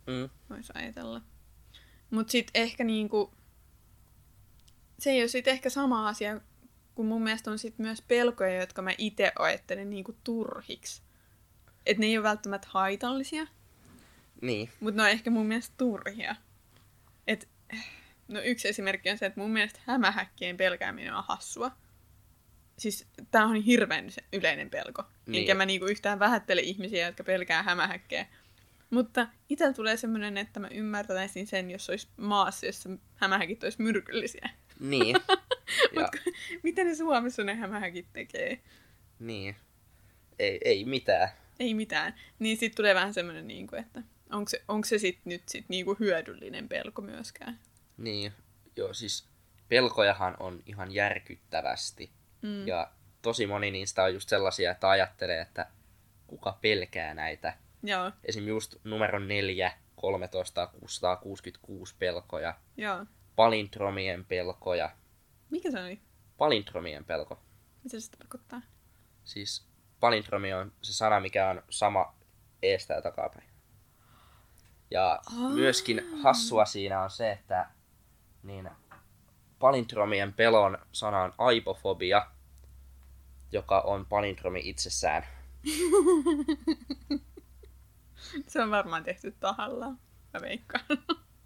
Mm. 0.06 0.28
voisi 0.50 0.72
ajatella. 0.74 1.22
Mutta 2.10 2.30
sitten 2.30 2.62
ehkä 2.62 2.84
niinku, 2.84 3.34
se 4.98 5.10
ei 5.10 5.20
ole 5.20 5.28
sitten 5.28 5.52
ehkä 5.52 5.70
sama 5.70 6.08
asia, 6.08 6.40
kun 6.94 7.06
mun 7.06 7.22
mielestä 7.22 7.50
on 7.50 7.58
sit 7.58 7.78
myös 7.78 8.02
pelkoja, 8.02 8.60
jotka 8.60 8.82
mä 8.82 8.90
itse 8.98 9.32
ajattelen 9.38 9.90
niinku 9.90 10.16
turhiksi. 10.24 11.02
Että 11.86 12.00
ne 12.00 12.06
ei 12.06 12.18
ole 12.18 12.22
välttämättä 12.22 12.68
haitallisia, 12.70 13.46
Niin. 14.40 14.70
mutta 14.80 14.96
ne 14.96 15.02
on 15.02 15.08
ehkä 15.10 15.30
mun 15.30 15.46
mielestä 15.46 15.74
turhia. 15.78 16.36
Et, 17.26 17.48
no 18.28 18.40
yksi 18.40 18.68
esimerkki 18.68 19.10
on 19.10 19.18
se, 19.18 19.26
että 19.26 19.40
mun 19.40 19.50
mielestä 19.50 19.80
hämähäkkien 19.86 20.56
pelkääminen 20.56 21.14
on 21.14 21.24
hassua. 21.28 21.70
Siis 22.78 23.06
tää 23.30 23.44
on 23.44 23.56
hirveän 23.56 24.08
yleinen 24.32 24.70
pelko. 24.70 25.02
Niin. 25.26 25.40
Enkä 25.40 25.54
mä 25.54 25.66
niinku 25.66 25.86
yhtään 25.86 26.18
vähättele 26.18 26.60
ihmisiä, 26.60 27.06
jotka 27.06 27.24
pelkää 27.24 27.62
hämähäkkejä. 27.62 28.26
Mutta 28.90 29.26
itsellä 29.48 29.72
tulee 29.72 29.96
semmoinen, 29.96 30.38
että 30.38 30.60
mä 30.60 30.68
ymmärtäisin 30.68 31.46
sen, 31.46 31.70
jos 31.70 31.90
olisi 31.90 32.08
maassa, 32.16 32.66
jossa 32.66 32.90
hämähäkit 33.14 33.64
olisi 33.64 33.82
myrkyllisiä. 33.82 34.50
Niin. 34.80 35.16
Mut 35.94 36.34
mitä 36.62 36.84
ne 36.84 36.94
Suomessa 36.94 37.44
ne 37.44 37.54
hämähäkit 37.54 38.06
tekee? 38.12 38.60
niin. 39.18 39.56
Ei, 40.38 40.60
ei 40.64 40.84
mitään. 40.84 41.28
Ei 41.60 41.74
mitään. 41.74 42.14
Niin 42.38 42.56
sit 42.56 42.74
tulee 42.74 42.94
vähän 42.94 43.14
semmoinen, 43.14 43.46
niinku, 43.46 43.76
että 43.76 44.02
onko 44.32 44.48
se, 44.48 44.62
onko 44.68 44.88
se 44.88 44.98
sit 44.98 45.18
nyt 45.24 45.42
sit 45.48 45.68
niinku 45.68 45.96
hyödyllinen 46.00 46.68
pelko 46.68 47.02
myöskään. 47.02 47.58
Niin. 47.96 48.32
Joo, 48.76 48.94
siis 48.94 49.28
pelkojahan 49.68 50.36
on 50.40 50.62
ihan 50.66 50.92
järkyttävästi. 50.92 52.10
Mm. 52.42 52.66
Ja 52.66 52.90
tosi 53.22 53.46
moni 53.46 53.70
niistä 53.70 54.02
on 54.02 54.14
just 54.14 54.28
sellaisia, 54.28 54.70
että 54.70 54.90
ajattelee, 54.90 55.40
että 55.40 55.66
kuka 56.26 56.58
pelkää 56.60 57.14
näitä. 57.14 57.56
Joo, 57.82 58.12
Esim. 58.24 58.48
just 58.48 58.76
numero 58.84 59.18
4, 59.18 59.72
13, 59.96 60.66
666 60.66 61.94
pelkoja, 61.98 62.54
joo. 62.76 63.06
palindromien 63.36 64.24
pelkoja. 64.24 64.96
Mikä 65.50 65.70
se 65.70 65.82
oli? 65.82 66.00
Palindromien 66.38 67.04
pelko. 67.04 67.42
Mitä 67.84 68.00
se 68.00 68.10
tarkoittaa? 68.10 68.62
Siis 69.24 69.66
palindromi 70.02 70.52
on 70.52 70.72
se 70.82 70.92
sana, 70.92 71.20
mikä 71.20 71.48
on 71.48 71.62
sama 71.70 72.14
eestä 72.62 72.94
ja 72.94 73.02
takapäin. 73.02 73.48
Ja 74.90 75.10
Aa. 75.10 75.48
myöskin 75.50 76.20
hassua 76.22 76.64
siinä 76.64 77.02
on 77.02 77.10
se, 77.10 77.30
että 77.30 77.68
niin 78.42 78.70
palindromien 79.58 80.32
pelon 80.32 80.78
sana 80.92 81.22
on 81.22 81.32
aipofobia, 81.38 82.26
joka 83.52 83.80
on 83.80 84.06
palindromi 84.06 84.60
itsessään. 84.64 85.26
Se 88.48 88.62
on 88.62 88.70
varmaan 88.70 89.04
tehty 89.04 89.36
tahallaan. 89.40 89.98
Mä 90.34 90.40
veikkaan. 90.40 90.84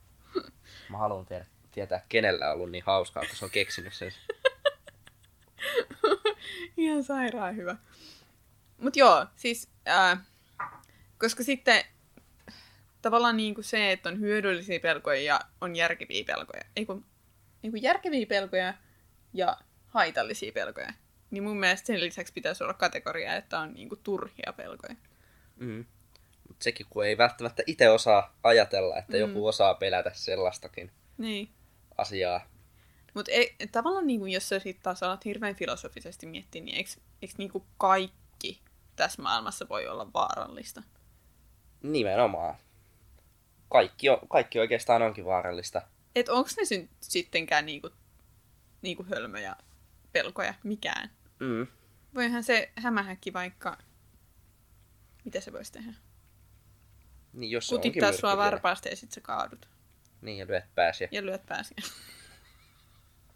Mä 0.91 0.99
haluan 0.99 1.27
tiedä, 1.27 1.47
tietää, 1.73 2.05
kenellä 2.09 2.47
on 2.47 2.53
ollut 2.53 2.71
niin 2.71 2.85
hauskaa, 2.87 3.23
kun 3.27 3.37
se 3.37 3.45
on 3.45 3.51
keksinyt 3.51 3.95
sen. 3.95 4.13
Ihan 6.77 7.05
sairaan 7.05 7.57
hyvä. 7.57 7.77
Mut 8.79 8.97
joo, 8.97 9.27
siis... 9.37 9.69
Ää, 9.87 10.25
koska 11.19 11.43
sitten 11.43 11.85
tavallaan 13.03 13.37
niinku 13.37 13.63
se, 13.63 13.93
että 13.93 14.09
on 14.09 14.21
hyödyllisiä 14.21 14.81
pelkoja 14.81 15.21
ja 15.21 15.41
on 15.61 15.77
järkeviä 15.77 16.25
pelkoja. 16.27 16.63
Ei 16.77 16.87
kun, 16.87 17.05
ei 17.65 17.71
kun 17.71 17.83
järkeviä 17.83 18.27
pelkoja 18.27 18.75
ja 19.35 19.57
haitallisia 19.87 20.53
pelkoja. 20.53 20.93
Niin 21.31 21.43
mun 21.43 21.57
mielestä 21.57 21.87
sen 21.87 22.01
lisäksi 22.01 22.33
pitäisi 22.33 22.65
olla 22.65 22.75
kategoria, 22.75 23.37
että 23.37 23.59
on 23.59 23.75
niinku 23.75 23.97
turhia 23.97 24.53
pelkoja. 24.57 24.95
Mm. 25.57 25.85
Mutta 26.49 26.65
sekin, 26.65 26.87
kun 26.91 27.07
ei 27.07 27.19
välttämättä 27.19 27.63
itse 27.67 27.91
osaa 27.91 28.37
ajatella, 28.43 28.97
että 28.99 29.13
Mm. 29.13 29.19
joku 29.21 29.47
osaa 29.47 29.75
pelätä 29.75 30.11
sellaistakin 30.15 30.91
Niin. 31.19 31.49
asiaa. 31.99 32.47
Mutta 33.15 33.33
tavallaan 33.73 34.07
niinku, 34.07 34.27
jos 34.27 34.49
sä 34.49 34.59
sit 34.59 34.83
taas 34.83 35.03
alat 35.03 35.25
hirveän 35.25 35.55
filosofisesti 35.55 36.27
miettiä, 36.27 36.63
niin 36.63 36.77
eikö, 36.77 36.91
eikö 37.23 37.35
niinku 37.39 37.67
kaikki 37.79 38.61
tässä 38.97 39.23
maailmassa 39.23 39.69
voi 39.69 39.87
olla 39.87 40.13
vaarallista? 40.13 40.83
Nimenomaan. 41.83 42.55
Kaikki, 43.69 44.09
on, 44.09 44.19
kaikki 44.29 44.59
oikeastaan 44.59 45.03
onkin 45.03 45.25
vaarallista. 45.25 45.83
Et 46.15 46.29
onko 46.29 46.51
ne 46.57 46.65
sy- 46.65 46.89
sittenkään 47.01 47.67
niinku, 47.67 47.91
niinku 48.83 49.07
hölmöjä 49.11 49.57
pelkoja 50.13 50.55
mikään? 50.63 51.11
Mm. 51.41 51.67
Voihan 52.15 52.43
se 52.43 52.73
hämähäkki 52.77 53.33
vaikka... 53.33 53.79
Mitä 55.25 55.41
se 55.41 55.53
voisi 55.53 55.73
tehdä? 55.73 55.93
Niin, 57.33 57.51
jos 57.51 57.69
se 57.69 57.75
Kutittaa 57.75 58.13
sua 58.13 58.37
varpaasta 58.37 58.89
ja 58.89 58.97
sit 58.97 59.13
sä 59.13 59.21
kaadut. 59.21 59.69
Niin, 60.21 60.39
ja 60.39 60.47
lyöt 60.47 60.75
pääsiä. 60.75 61.09
Ja 61.11 61.27
lyöt 61.27 61.47
pääsiä. 61.47 61.77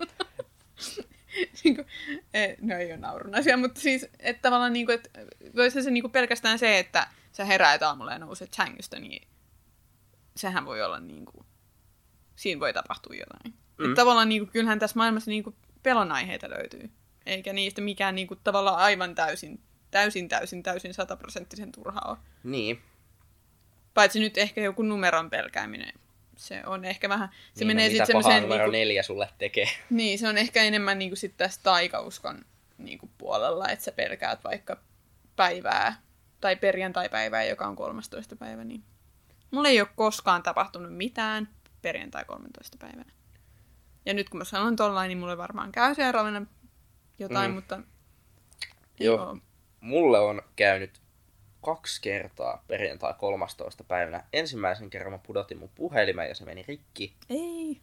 niinku, 1.64 1.84
eh, 2.34 2.56
no 2.60 2.76
ei 2.76 2.86
ole 2.86 2.96
naurun 2.96 3.34
asia, 3.34 3.56
mutta 3.56 3.80
siis 3.80 4.06
että 4.18 4.42
tavallaan 4.42 4.72
niinku, 4.72 4.92
että 4.92 5.10
voisi 5.56 5.82
se 5.82 5.90
niinku 5.90 6.08
pelkästään 6.08 6.58
se, 6.58 6.78
että 6.78 7.06
sä 7.32 7.44
heräät 7.44 7.82
aamulla 7.82 8.12
ja 8.12 8.18
nouset 8.18 8.54
sängystä, 8.54 9.00
niin 9.00 9.28
sehän 10.36 10.66
voi 10.66 10.82
olla 10.82 11.00
niinku, 11.00 11.46
siinä 12.36 12.60
voi 12.60 12.72
tapahtua 12.72 13.16
jotain. 13.16 13.54
Mm. 13.78 13.84
Että 13.84 14.00
tavallaan 14.00 14.28
niinku, 14.28 14.52
kyllähän 14.52 14.78
tässä 14.78 14.96
maailmassa 14.96 15.30
niinku 15.30 15.54
pelon 15.82 16.12
aiheita 16.12 16.50
löytyy. 16.50 16.90
Eikä 17.26 17.52
niistä 17.52 17.80
mikään 17.80 18.14
niinku, 18.14 18.36
tavallaan 18.36 18.78
aivan 18.78 19.14
täysin, 19.14 19.60
täysin, 19.90 20.28
täysin, 20.28 20.62
täysin 20.62 20.94
sataprosenttisen 20.94 21.72
turha 21.72 22.00
ole. 22.04 22.18
Niin. 22.44 22.82
Paitsi 23.94 24.20
nyt 24.20 24.38
ehkä 24.38 24.60
joku 24.60 24.82
numeron 24.82 25.30
pelkääminen. 25.30 25.92
Se 26.40 26.62
on 26.66 26.84
ehkä 26.84 27.08
vähän, 27.08 27.28
se 27.54 27.64
niin, 27.64 27.66
menee 27.66 27.88
no, 27.88 27.92
mitä 27.92 28.06
pahaa 28.12 28.40
numero 28.40 28.58
Niinku, 28.64 28.70
neljä 28.72 29.02
sulle 29.02 29.28
tekee. 29.38 29.66
niin, 29.90 30.18
se 30.18 30.28
on 30.28 30.38
ehkä 30.38 30.62
enemmän 30.62 30.98
niinku 30.98 31.16
sit 31.16 31.36
tässä 31.36 31.60
taikauskon 31.62 32.44
niinku 32.78 33.10
puolella, 33.18 33.68
että 33.68 33.84
sä 33.84 33.92
pelkäät 33.92 34.44
vaikka 34.44 34.76
päivää 35.36 36.02
tai 36.40 36.56
perjantai-päivää, 36.56 37.44
joka 37.44 37.66
on 37.66 37.76
13. 37.76 38.36
päivä. 38.36 38.64
Niin. 38.64 38.82
Mulla 39.50 39.68
ei 39.68 39.80
ole 39.80 39.88
koskaan 39.96 40.42
tapahtunut 40.42 40.96
mitään 40.96 41.48
perjantai 41.82 42.24
13. 42.24 42.76
päivänä. 42.80 43.12
Ja 44.06 44.14
nyt 44.14 44.28
kun 44.28 44.38
mä 44.38 44.44
sanon 44.44 44.76
tollain, 44.76 45.08
niin 45.08 45.18
mulle 45.18 45.36
varmaan 45.38 45.72
käy 45.72 45.94
seuraavana 45.94 46.46
jotain, 47.18 47.50
Mm. 47.50 47.54
mutta 47.54 47.80
Joo. 49.00 49.24
oo. 49.26 49.38
Mulle 49.80 50.18
on 50.18 50.42
käynyt 50.56 51.00
kaksi 51.60 52.00
kertaa 52.02 52.64
perjantai 52.68 53.14
13. 53.18 53.84
päivänä. 53.84 54.24
Ensimmäisen 54.32 54.90
kerran 54.90 55.12
mä 55.12 55.18
pudotin 55.18 55.58
mun 55.58 55.70
puhelimen 55.74 56.28
ja 56.28 56.34
se 56.34 56.44
meni 56.44 56.64
rikki. 56.68 57.14
Ei. 57.30 57.80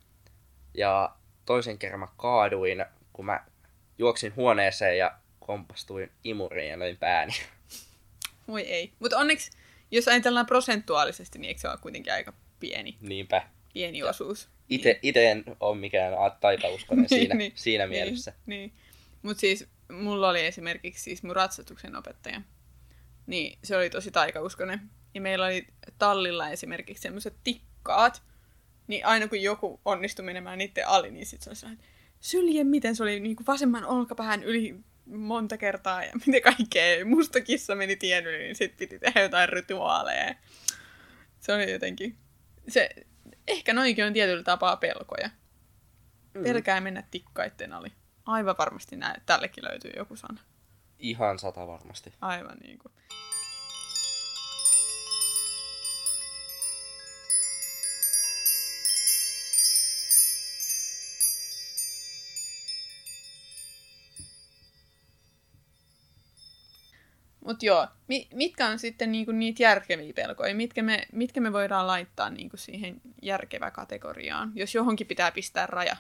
Ja 0.74 1.16
toisen 1.46 1.78
kerran 1.78 2.00
mä 2.00 2.08
kaaduin, 2.18 2.86
kun 3.14 3.26
mä 3.26 3.46
juoksin 3.98 4.36
huoneeseen 4.36 4.98
ja 4.98 5.18
kompastuin 5.40 6.12
imuriin 6.24 6.70
ja 6.70 6.80
löin 6.80 6.98
pääni. 6.98 7.34
Voi 8.48 8.62
ei. 8.62 8.92
Mutta 9.00 9.18
onneksi, 9.18 9.52
jos 9.92 10.08
ajatellaan 10.08 10.46
prosentuaalisesti, 10.46 11.40
niin 11.40 11.48
eikö 11.48 11.62
se 11.62 11.70
ole 11.70 11.78
kuitenkin 11.82 12.14
aika 12.14 12.34
pieni, 12.60 12.98
Niinpä. 13.02 13.42
pieni 13.74 14.04
osuus? 14.04 14.50
Ite, 14.70 15.00
ite 15.02 15.32
en 15.32 15.44
ole 15.60 15.78
mikään 15.78 16.14
taikauskonen 16.42 17.10
siinä, 17.16 17.36
Niin, 17.36 17.52
siinä 17.56 17.84
niin, 17.88 17.90
mielessä. 17.90 18.34
Niin. 18.46 18.74
Mutta 19.22 19.42
siis 19.42 19.68
mulla 19.92 20.30
oli 20.30 20.46
esimerkiksi 20.46 21.04
siis 21.04 21.24
mun 21.24 21.36
ratsastuksen 21.36 21.96
opettaja. 21.96 22.42
Niin 23.28 23.60
se 23.64 23.78
oli 23.78 23.90
tosi 23.90 24.12
taikauskonen. 24.12 24.82
Ja 25.14 25.22
meillä 25.22 25.46
oli 25.46 25.68
tallilla 25.98 26.50
esimerkiksi 26.50 27.02
semmoiset 27.02 27.36
tikkaat. 27.44 28.24
Niin 28.88 29.06
aina 29.06 29.28
kun 29.28 29.42
joku 29.42 29.82
onnistui 29.86 30.26
menemään 30.26 30.58
niiden 30.58 30.88
ali, 30.88 31.12
niin 31.12 31.26
sit 31.26 31.42
se 31.42 31.50
oli 31.50 31.56
sellainen, 31.56 31.86
sylje 32.20 32.64
miten 32.64 32.96
se 32.96 33.04
oli 33.04 33.20
niinku 33.20 33.44
vasemman 33.48 33.86
olkapään 33.86 34.44
yli 34.44 34.76
monta 35.06 35.58
kertaa 35.58 36.04
ja 36.04 36.12
mitä 36.26 36.42
kaikkea. 36.42 37.06
Musta 37.06 37.42
kissa 37.42 37.76
meni 37.76 37.96
tien 37.96 38.28
yli, 38.28 38.38
niin 38.38 38.56
sit 38.56 38.78
piti 38.78 39.00
tehdä 39.00 39.22
jotain 39.22 39.50
rituaaleja. 39.50 40.36
Se 41.40 41.54
oli 41.54 41.72
jotenkin... 41.72 42.18
Se, 42.68 42.90
ehkä 43.48 43.74
noinkin 43.74 44.06
on 44.06 44.14
tietyllä 44.14 44.44
tapaa 44.44 44.78
pelkoja. 44.78 45.30
Mm. 46.34 46.44
Pelkää 46.44 46.82
mennä 46.82 47.04
tikkaitten 47.12 47.74
ali. 47.74 47.92
Aivan 48.26 48.56
varmasti 48.58 48.96
näin. 48.96 49.22
Tällekin 49.26 49.64
löytyy 49.64 49.92
joku 49.96 50.16
sana. 50.16 50.42
Ihan 51.00 51.40
sata 51.40 51.68
varmasti. 51.68 52.14
Aivan 52.22 52.58
niin 52.64 52.80
kuin. 52.80 52.92
Mutta 67.48 67.66
joo, 67.66 67.88
mi- 68.08 68.28
mitkä 68.34 68.68
on 68.68 68.80
sitten 68.80 69.12
niinku 69.12 69.32
niitä 69.32 69.64
järkeviä 69.64 70.14
pelkoja? 70.14 70.56
Mitkä 70.56 70.84
me, 70.84 71.08
mitkä 71.12 71.42
me 71.42 71.54
voidaan 71.54 71.88
laittaa 71.88 72.30
niinku 72.30 72.58
siihen 72.58 73.02
järkevä 73.22 73.72
kategoriaan, 73.72 74.52
jos 74.56 74.76
johonkin 74.76 75.08
pitää 75.08 75.32
pistää 75.32 75.68
raja? 75.68 75.98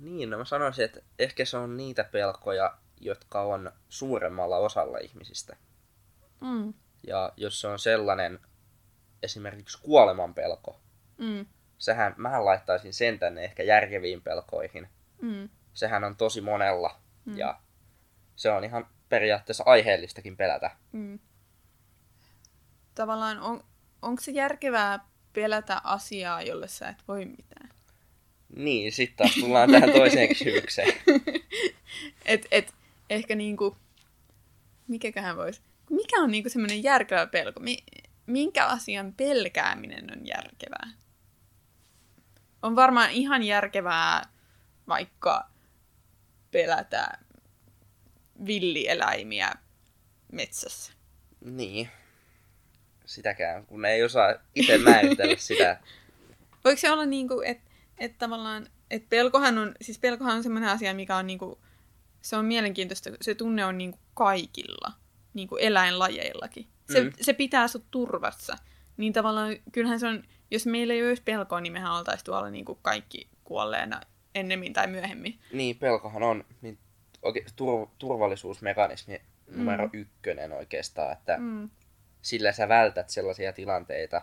Niin, 0.00 0.30
no 0.30 0.38
mä 0.38 0.44
sanoisin, 0.44 0.84
että 0.84 1.00
ehkä 1.18 1.44
se 1.44 1.56
on 1.56 1.76
niitä 1.76 2.04
pelkoja, 2.04 2.78
jotka 3.00 3.40
on 3.42 3.72
suuremmalla 3.88 4.56
osalla 4.56 4.98
ihmisistä. 4.98 5.56
Mm. 6.40 6.74
Ja 7.06 7.32
jos 7.36 7.60
se 7.60 7.68
on 7.68 7.78
sellainen 7.78 8.38
esimerkiksi 9.22 9.78
kuoleman 9.82 10.34
pelko, 10.34 10.80
Mm. 11.18 11.46
sehän, 11.78 12.14
mähän 12.16 12.44
laittaisin 12.44 12.94
sen 12.94 13.18
tänne 13.18 13.44
ehkä 13.44 13.62
järkeviin 13.62 14.22
pelkoihin. 14.22 14.88
Mm. 15.22 15.48
Sehän 15.74 16.04
on 16.04 16.16
tosi 16.16 16.40
monella 16.40 17.00
Mm. 17.24 17.38
ja 17.38 17.60
se 18.36 18.50
on 18.50 18.64
ihan 18.64 18.86
periaatteessa 19.08 19.64
aiheellistakin 19.66 20.36
pelätä. 20.36 20.70
Mm. 20.92 21.18
Tavallaan 22.94 23.40
on, 23.40 23.64
onko 24.02 24.22
se 24.22 24.30
järkevää 24.30 24.98
pelätä 25.32 25.80
asiaa, 25.84 26.42
jolle 26.42 26.68
sä 26.68 26.88
et 26.88 26.98
voi 27.08 27.24
mitään? 27.24 27.68
Niin, 28.56 28.92
sitten 28.92 29.16
taas 29.16 29.34
tullaan 29.40 29.70
tähän 29.72 29.92
toiseen 29.92 30.28
kysymykseen. 30.28 30.92
Et, 32.24 32.46
et, 32.50 32.74
ehkä 33.10 33.34
niinku, 33.34 33.76
mikäköhän 34.88 35.36
voisi, 35.36 35.60
mikä 35.90 36.16
on 36.16 36.30
niinku 36.30 36.50
semmoinen 36.50 36.82
järkevä 36.82 37.26
pelko? 37.26 37.60
Mi, 37.60 37.78
minkä 38.26 38.66
asian 38.66 39.14
pelkääminen 39.14 40.18
on 40.18 40.26
järkevää? 40.26 40.90
On 42.62 42.76
varmaan 42.76 43.10
ihan 43.10 43.42
järkevää 43.42 44.22
vaikka 44.88 45.50
pelätä 46.50 47.18
villieläimiä 48.46 49.52
metsässä. 50.32 50.92
Niin. 51.40 51.88
Sitäkään, 53.06 53.66
kun 53.66 53.84
ei 53.84 54.02
osaa 54.02 54.34
itse 54.54 54.78
määritellä 54.78 55.36
sitä. 55.48 55.80
Voiko 56.64 56.80
se 56.80 56.90
olla 56.90 57.06
niinku, 57.06 57.42
että 57.44 57.70
et 57.98 58.18
tavallaan, 58.18 58.66
että 58.90 59.08
pelkohan 59.08 59.58
on, 59.58 59.74
siis 59.80 59.98
pelkohan 59.98 60.36
on 60.36 60.42
semmoinen 60.42 60.70
asia, 60.70 60.94
mikä 60.94 61.16
on 61.16 61.26
niinku, 61.26 61.58
se 62.26 62.36
on 62.36 62.44
mielenkiintoista, 62.44 63.10
se 63.20 63.34
tunne 63.34 63.64
on 63.64 63.78
niinku 63.78 63.98
kaikilla, 64.14 64.92
niinku 65.34 65.56
eläinlajeillakin. 65.56 66.66
Se, 66.92 67.00
Mm. 67.04 67.12
se 67.20 67.32
pitää 67.32 67.68
sut 67.68 67.84
turvassa. 67.90 68.56
Niin 68.96 69.12
tavallaan, 69.12 69.56
kyllähän 69.72 70.00
se 70.00 70.06
on, 70.06 70.22
jos 70.50 70.66
meillä 70.66 70.94
ei 70.94 71.08
olisi 71.08 71.22
pelkoa, 71.22 71.60
niin 71.60 71.72
mehän 71.72 71.92
oltaisiin 71.92 72.24
tuolla 72.24 72.50
niinku 72.50 72.74
kaikki 72.82 73.28
kuolleena 73.44 74.00
ennemmin 74.34 74.72
tai 74.72 74.86
myöhemmin. 74.86 75.38
Niin, 75.52 75.76
pelkohan 75.78 76.22
on 76.22 76.44
niin 76.62 76.78
oike- 77.26 77.44
tur- 77.50 77.88
turvallisuusmekanismi 77.98 79.20
numero 79.50 79.84
Mm. 79.86 79.90
ykkönen 79.92 80.52
oikeastaan, 80.52 81.12
että 81.12 81.36
Mm. 81.38 81.70
sillä 82.22 82.52
sä 82.52 82.68
vältät 82.68 83.10
sellaisia 83.10 83.52
tilanteita, 83.52 84.22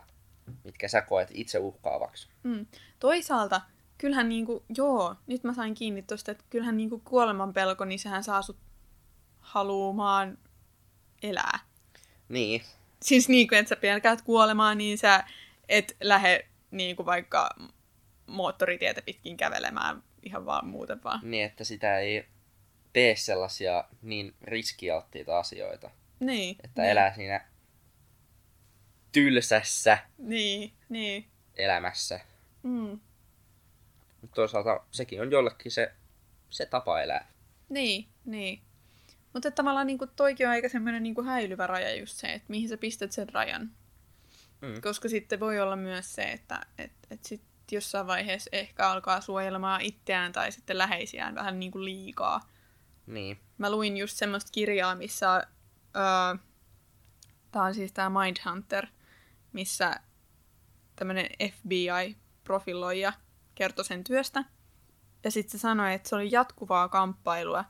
mitkä 0.63 0.87
sä 0.87 1.01
koet 1.01 1.27
itse 1.33 1.59
uhkaavaksi. 1.59 2.27
Mm. 2.43 2.65
Toisaalta, 2.99 3.61
kyllähän 4.03 4.29
niinku, 4.29 4.63
joo, 4.77 5.15
nyt 5.27 5.43
mä 5.43 5.53
sain 5.53 5.73
kiinni 5.73 6.01
tosta, 6.01 6.31
että 6.31 6.43
kyllähän 6.49 6.77
niinku 6.77 6.99
kuoleman 6.99 7.53
pelko, 7.53 7.85
niin 7.85 7.99
sehän 7.99 8.23
saa 8.23 8.41
sut 8.41 8.57
haluamaan 9.39 10.37
elää. 11.23 11.59
Niin, 12.29 12.61
Siis 13.01 13.29
niin 13.29 13.47
kuin, 13.47 13.59
että 13.59 13.69
sä 13.69 13.75
pelkäät 13.75 14.21
kuolemaa, 14.21 14.75
niin 14.75 14.97
sä 14.97 15.23
et 15.69 15.97
lähde 16.01 16.47
niin 16.71 16.95
kuin 16.95 17.05
vaikka 17.05 17.49
moottoritietä 18.27 19.01
pitkin 19.01 19.37
kävelemään 19.37 20.03
ihan 20.23 20.45
vaan 20.45 20.67
muuten 20.67 21.03
vaan. 21.03 21.19
niin 21.23 21.45
että 21.45 21.63
sitä 21.63 21.99
ei 21.99 22.25
tee 22.93 23.15
sellaisia 23.15 23.83
niin 24.01 24.33
riskialttiita 24.41 25.39
asioita, 25.39 25.89
Niin. 26.19 26.55
että 26.63 26.81
niin, 26.81 26.91
elää 26.91 27.15
siinä 27.15 27.45
tylsässä 29.11 29.97
Niin, 30.17 30.73
niin. 30.89 31.27
elämässä. 31.55 32.19
Mm. 32.63 32.99
Mutta 34.23 34.35
toisaalta 34.35 34.83
sekin 34.91 35.21
on 35.21 35.31
jollekin 35.31 35.71
se, 35.71 35.93
se 36.49 36.65
tapa 36.65 37.01
elää. 37.01 37.31
Niin, 37.69 38.07
niin. 38.25 38.61
Mutta 39.33 39.51
tavallaan 39.51 39.87
niin 39.87 39.99
toikin 40.15 40.47
on 40.47 40.51
aika 40.51 40.69
semmoinen 40.69 41.03
niin 41.03 41.25
häilyvä 41.25 41.67
raja 41.67 41.95
just 41.95 42.17
se, 42.17 42.27
että 42.27 42.45
mihin 42.49 42.69
sä 42.69 42.77
pistät 42.77 43.11
sen 43.11 43.29
rajan. 43.29 43.71
Mm. 44.61 44.81
Koska 44.81 45.09
sitten 45.09 45.39
voi 45.39 45.59
olla 45.59 45.75
myös 45.75 46.15
se, 46.15 46.23
että 46.23 46.65
et, 46.77 46.91
et 47.11 47.25
sit 47.25 47.41
jossain 47.71 48.07
vaiheessa 48.07 48.49
ehkä 48.51 48.89
alkaa 48.89 49.21
suojelemaan 49.21 49.81
itseään 49.81 50.31
tai 50.31 50.51
sitten 50.51 50.77
läheisiään 50.77 51.35
vähän 51.35 51.59
niin 51.59 51.71
kuin 51.71 51.85
liikaa. 51.85 52.41
Niin, 53.07 53.39
Mä 53.57 53.71
luin 53.71 53.97
just 53.97 54.17
semmoista 54.17 54.51
kirjaa, 54.51 54.95
missä... 54.95 55.47
Öö, 55.95 56.37
tää 57.51 57.63
on 57.63 57.73
siis 57.73 57.91
tää 57.91 58.09
Mindhunter, 58.09 58.87
missä 59.53 59.99
tämmönen 60.95 61.29
FBI-profiloija 61.51 63.13
kertoi 63.55 63.85
sen 63.85 64.03
työstä. 64.03 64.43
Ja 65.23 65.31
sitten 65.31 65.51
se 65.51 65.61
sanoi, 65.61 65.93
että 65.93 66.09
se 66.09 66.15
oli 66.15 66.31
jatkuvaa 66.31 66.89
kamppailua, 66.89 67.65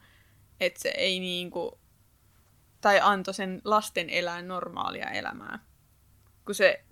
että 0.60 0.82
se 0.82 0.90
ei 0.90 1.20
niinku... 1.20 1.80
Tai 2.82 3.00
antoi 3.02 3.34
sen 3.34 3.62
lasten 3.66 4.10
elää 4.10 4.42
normaalia 4.42 5.10
elämää. 5.10 5.60
Kun 6.46 6.56
se 6.56 6.86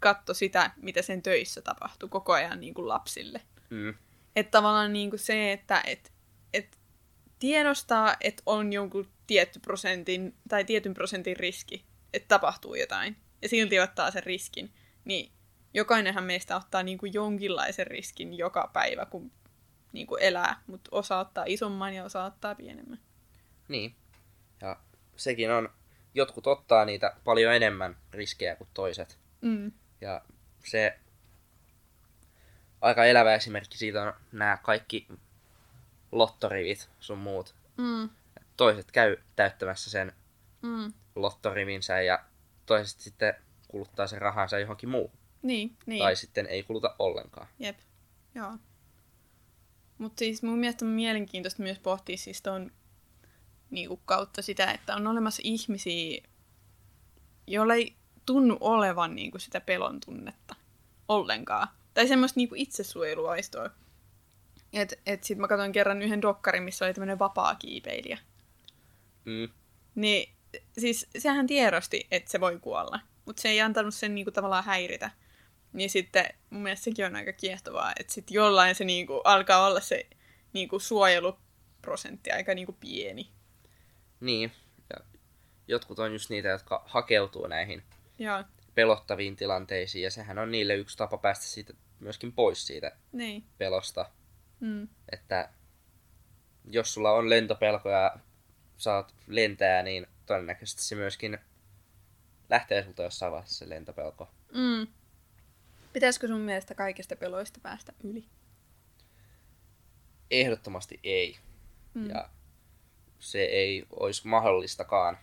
katsoi 0.00 0.34
sitä, 0.34 0.70
mitä 0.76 1.02
sen 1.02 1.22
töissä 1.22 1.62
tapahtui 1.62 2.08
koko 2.08 2.32
ajan 2.32 2.60
niinku 2.60 2.88
lapsille. 2.88 3.40
mm. 3.70 3.94
Että 4.36 4.50
tavallaan 4.50 4.92
niinku 4.92 5.18
se, 5.18 5.52
että 5.52 5.82
et, 5.86 6.12
et 6.52 6.78
tiedostaa, 7.38 8.16
että 8.20 8.42
on 8.46 8.72
jonkun 8.72 9.08
tietty 9.26 9.60
prosentin 9.60 10.36
tai 10.48 10.64
tietyn 10.64 10.94
prosentin 10.94 11.36
riski, 11.36 11.86
että 12.12 12.28
tapahtuu 12.28 12.74
jotain, 12.74 13.16
ja 13.42 13.48
silti 13.48 13.80
ottaa 13.80 14.10
sen 14.10 14.22
riskin, 14.22 14.74
niin 15.04 15.32
jokainenhan 15.76 16.24
meistä 16.24 16.56
ottaa 16.56 16.82
niinku 16.82 17.06
jonkinlaisen 17.06 17.86
riskin 17.86 18.34
joka 18.38 18.70
päivä, 18.72 19.06
kun 19.06 19.32
niinku 19.92 20.16
elää, 20.16 20.60
mutta 20.66 20.88
osa 20.92 21.18
ottaa 21.18 21.44
isomman 21.46 21.94
ja 21.94 22.04
osa 22.04 22.24
ottaa 22.24 22.54
pienemmän. 22.54 22.98
niin. 23.68 23.94
Ja 24.60 24.76
sekin 25.16 25.50
on, 25.50 25.68
jotkut 26.14 26.46
ottaa 26.46 26.84
niitä 26.84 27.16
paljon 27.24 27.54
enemmän 27.54 27.96
riskejä 28.12 28.56
kuin 28.56 28.68
toiset. 28.74 29.18
Mm. 29.40 29.72
Ja 30.00 30.22
se 30.64 30.98
aika 32.80 33.04
elävä 33.04 33.34
esimerkki 33.34 33.78
siitä 33.78 34.02
on 34.02 34.12
nämä 34.32 34.58
kaikki 34.62 35.08
lottorivit 36.12 36.88
sun 37.00 37.18
muut. 37.18 37.54
Mm. 37.76 38.10
Toiset 38.56 38.92
käy 38.92 39.16
täyttämässä 39.36 39.90
sen 39.90 40.12
Mm. 40.62 40.92
lottorivinsä 41.14 42.00
ja 42.02 42.24
toiset 42.66 43.00
sitten 43.00 43.34
kuluttaa 43.68 44.06
sen 44.06 44.22
rahansa 44.22 44.58
johonkin 44.58 44.88
muuhun. 44.88 45.18
Niin, 45.46 45.76
niin. 45.86 46.02
Tai 46.02 46.16
sitten 46.16 46.46
ei 46.46 46.62
kuluta 46.62 46.96
ollenkaan. 46.98 47.48
Jep, 47.58 47.78
joo. 48.34 48.52
Mutta 49.98 50.18
siis 50.18 50.42
mun 50.42 50.58
mielestä 50.58 50.84
on 50.84 50.90
mielenkiintoista 50.90 51.62
myös 51.62 51.78
pohtia 51.78 52.16
siis 52.16 52.42
ton 52.42 52.70
niinku 53.70 53.96
kautta 53.96 54.42
sitä, 54.42 54.72
että 54.72 54.96
on 54.96 55.06
olemassa 55.06 55.42
ihmisiä, 55.44 56.22
jolla 57.46 57.74
ei 57.74 57.96
tunnu 58.26 58.58
olevan 58.60 59.14
niin 59.14 59.30
kuin 59.30 59.40
sitä 59.40 59.60
pelon 59.60 60.00
tunnetta 60.00 60.54
ollenkaan. 61.08 61.68
Tai 61.94 62.08
semmoista 62.08 62.40
niin 62.40 62.48
kuin 62.48 62.60
itsesuojeluaistoa. 62.60 63.70
Et, 64.72 65.00
et 65.06 65.24
sit 65.24 65.38
mä 65.38 65.48
katsoin 65.48 65.72
kerran 65.72 66.02
yhden 66.02 66.22
dokkarin, 66.22 66.62
missä 66.62 66.84
oli 66.84 66.94
tämmöinen 66.94 67.18
vapaa 67.18 67.54
kiipeilijä. 67.54 68.18
Mm. 69.24 69.48
Niin 69.94 70.34
siis 70.78 71.06
sehän 71.18 71.46
tiedosti, 71.46 72.06
että 72.10 72.30
se 72.30 72.40
voi 72.40 72.58
kuolla. 72.58 73.00
Mutta 73.24 73.42
se 73.42 73.48
ei 73.48 73.60
antanut 73.60 73.94
sen 73.94 74.14
niinku 74.14 74.30
tavallaan 74.30 74.64
häiritä. 74.64 75.10
Niin 75.76 75.90
sitten 75.90 76.26
mun 76.50 76.62
mielestä 76.62 76.84
sekin 76.84 77.06
on 77.06 77.16
aika 77.16 77.32
kiehtovaa, 77.32 77.92
että 78.00 78.12
sitten 78.12 78.34
jollain 78.34 78.74
se 78.74 78.84
niinku 78.84 79.20
alkaa 79.24 79.66
olla 79.66 79.80
se 79.80 80.06
niinku 80.52 80.78
suojeluprosentti 80.78 82.30
aika 82.30 82.54
niinku 82.54 82.72
pieni. 82.72 83.30
Niin. 84.20 84.52
Ja 84.90 85.04
jotkut 85.68 85.98
on 85.98 86.12
just 86.12 86.30
niitä, 86.30 86.48
jotka 86.48 86.82
hakeutuu 86.86 87.46
näihin 87.46 87.82
Joo, 88.18 88.44
pelottaviin 88.74 89.36
tilanteisiin, 89.36 90.02
ja 90.02 90.10
sehän 90.10 90.38
on 90.38 90.50
niille 90.50 90.74
yksi 90.74 90.96
tapa 90.96 91.18
päästä 91.18 91.44
siitä 91.44 91.72
myöskin 92.00 92.32
pois 92.32 92.66
siitä 92.66 92.96
niin. 93.12 93.44
pelosta. 93.58 94.10
Mm. 94.60 94.88
Että 95.12 95.48
jos 96.70 96.94
sulla 96.94 97.12
on 97.12 97.30
lentopelko 97.30 97.90
ja 97.90 98.16
saat 98.76 99.14
lentää, 99.26 99.82
niin 99.82 100.06
todennäköisesti 100.26 100.82
se 100.82 100.94
myöskin 100.94 101.38
lähtee 102.50 102.84
sulta 102.84 103.02
jossain 103.02 103.32
vaiheessa 103.32 103.64
se 103.64 103.68
lentopelko. 103.68 104.28
Mm. 104.52 104.86
Pitäisikö 105.96 106.28
sun 106.28 106.40
mielestä 106.40 106.74
kaikista 106.74 107.16
peloista 107.16 107.60
päästä 107.62 107.92
yli? 108.04 108.24
Ehdottomasti 110.30 111.00
ei. 111.02 111.38
Mm. 111.94 112.10
Ja 112.10 112.28
se 113.18 113.38
ei 113.38 113.86
olisi 113.90 114.28
mahdollistakaan 114.28 115.18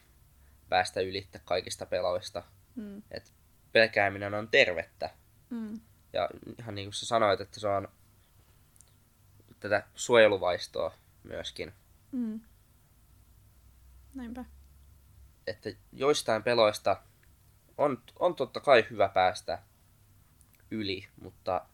päästä 0.70 1.02
ylittä 1.02 1.40
kaikista 1.46 1.86
peloista. 1.86 2.44
Mm. 2.76 3.02
Et 3.12 3.34
pelkääminen 3.72 4.34
on 4.34 4.48
tervettä. 4.48 5.10
Mm. 5.50 5.80
Ja 6.14 6.30
ihan 6.60 6.76
niin 6.76 6.86
kuin 6.86 6.94
sä 6.94 7.06
sanoit, 7.06 7.42
että 7.42 7.60
se 7.60 7.68
on 7.68 7.88
tätä 9.60 9.84
suojeluvaistoa 9.96 10.94
myöskin. 11.24 11.74
Mm. 12.12 12.40
Näinpä. 14.16 14.46
Että 15.48 15.70
joistain 15.92 16.44
peloista 16.44 17.02
on, 17.78 18.04
on 18.20 18.36
totta 18.36 18.60
kai 18.60 18.86
hyvä 18.90 19.10
päästä 19.10 19.60
yli, 20.74 21.08
mutta 21.22 21.66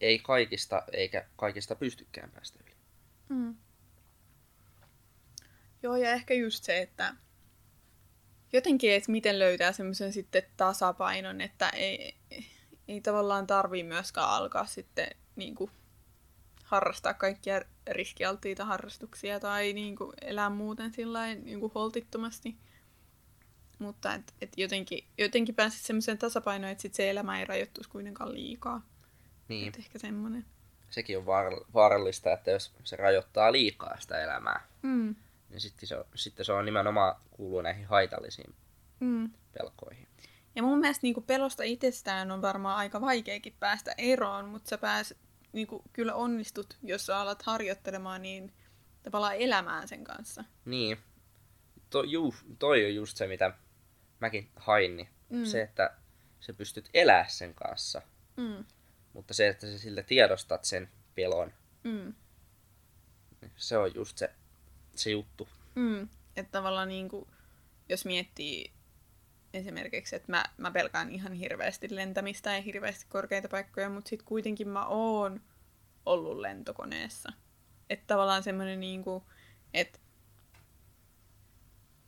ei 0.00 0.18
kaikista, 0.18 0.82
eikä 0.92 1.26
kaikista 1.36 1.74
pystykään 1.74 2.30
päästä 2.30 2.58
yli. 2.62 2.74
Mm. 3.28 3.54
Joo, 5.82 5.96
ja 5.96 6.12
ehkä 6.12 6.34
just 6.34 6.64
se, 6.64 6.82
että 6.82 7.14
jotenkin, 8.52 8.92
että 8.92 9.12
miten 9.12 9.38
löytää 9.38 9.72
semmoisen 9.72 10.12
sitten 10.12 10.42
tasapainon, 10.56 11.40
että 11.40 11.68
ei, 11.68 12.14
ei 12.88 13.00
tavallaan 13.00 13.46
tarvii 13.46 13.82
myöskään 13.82 14.28
alkaa 14.28 14.66
sitten 14.66 15.08
niin 15.36 15.54
kuin, 15.54 15.70
harrastaa 16.64 17.14
kaikkia 17.14 17.62
riskialttiita 17.90 18.64
harrastuksia 18.64 19.40
tai 19.40 19.72
niin 19.72 19.96
kuin, 19.96 20.12
elää 20.22 20.50
muuten 20.50 20.92
sillä 20.92 21.34
niin 21.34 21.70
holtittomasti. 21.74 22.56
Mutta 23.78 24.14
et, 24.14 24.34
et 24.40 24.52
jotenkin, 24.56 25.04
jotenkin 25.18 25.54
pääsit 25.54 25.80
semmoiseen 25.82 26.18
tasapainoon, 26.18 26.70
että 26.72 26.82
sit 26.82 26.94
se 26.94 27.10
elämä 27.10 27.38
ei 27.38 27.44
rajoittuisi 27.44 27.90
kuitenkaan 27.90 28.34
liikaa. 28.34 28.82
Niin, 29.48 29.68
Et 29.68 29.76
ehkä 29.78 29.98
semmoinen. 29.98 30.44
sekin 30.90 31.18
on 31.18 31.24
vaar- 31.24 31.64
vaarallista, 31.74 32.32
että 32.32 32.50
jos 32.50 32.72
se 32.84 32.96
rajoittaa 32.96 33.52
liikaa 33.52 34.00
sitä 34.00 34.20
elämää, 34.24 34.66
Mm. 34.82 35.14
niin 35.50 35.60
sitten 35.60 35.88
se 35.88 35.96
on, 35.96 36.04
sitten 36.14 36.46
se 36.46 36.52
on 36.52 36.64
nimenomaan 36.64 37.16
kuuluu 37.30 37.60
näihin 37.62 37.86
haitallisiin 37.86 38.54
Mm. 39.00 39.30
pelkoihin. 39.58 40.06
Ja 40.56 40.62
mun 40.62 40.78
mielestä 40.78 41.02
niinku 41.02 41.20
pelosta 41.20 41.62
itsestään 41.62 42.30
on 42.30 42.42
varmaan 42.42 42.76
aika 42.76 43.00
vaikeakin 43.00 43.54
päästä 43.60 43.94
eroon, 43.98 44.44
mutta 44.44 44.68
sä 44.68 44.78
pääs, 44.78 45.14
niinku, 45.52 45.82
kyllä 45.92 46.14
onnistut, 46.14 46.76
jos 46.82 47.06
sä 47.06 47.18
alat 47.20 47.42
harjoittelemaan 47.42 48.22
niin 48.22 48.52
tavallaan 49.02 49.34
elämään 49.36 49.88
sen 49.88 50.04
kanssa. 50.04 50.44
Niin, 50.64 50.98
to, 51.90 52.02
juu, 52.02 52.34
toi 52.58 52.84
on 52.84 52.94
just 52.94 53.16
se, 53.16 53.26
mitä 53.26 53.52
mäkin 54.20 54.50
hain, 54.56 54.96
niin 54.96 55.08
Mm. 55.30 55.44
se, 55.44 55.62
että 55.62 55.96
sä 56.40 56.52
pystyt 56.52 56.90
elää 56.94 57.28
sen 57.28 57.54
kanssa. 57.54 58.02
Mm. 58.36 58.64
Mutta 59.12 59.34
se, 59.34 59.48
että 59.48 59.66
sä 59.66 59.78
sillä 59.78 60.02
tiedostat 60.02 60.64
sen 60.64 60.88
pelon, 61.14 61.52
Mm. 61.84 62.14
niin 63.40 63.52
se 63.56 63.78
on 63.78 63.94
just 63.94 64.18
se, 64.18 64.30
se 64.96 65.10
juttu. 65.10 65.48
Mm. 65.74 66.08
Että 66.36 66.52
tavallaan 66.52 66.88
niinku, 66.88 67.28
jos 67.88 68.04
miettii 68.04 68.72
esimerkiksi, 69.54 70.16
että 70.16 70.32
mä, 70.32 70.44
mä 70.56 70.70
pelkään 70.70 71.10
ihan 71.10 71.32
hirveästi 71.32 71.94
lentämistä 71.96 72.54
ja 72.56 72.62
hirveästi 72.62 73.06
korkeita 73.08 73.48
paikkoja, 73.48 73.88
mutta 73.88 74.08
sitten 74.08 74.26
kuitenkin 74.28 74.68
mä 74.68 74.86
oon 74.86 75.40
ollut 76.06 76.38
lentokoneessa. 76.38 77.32
Että 77.90 78.04
tavallaan 78.06 78.42
semmoinen 78.42 78.80
niinku, 78.80 79.26
että 79.74 79.98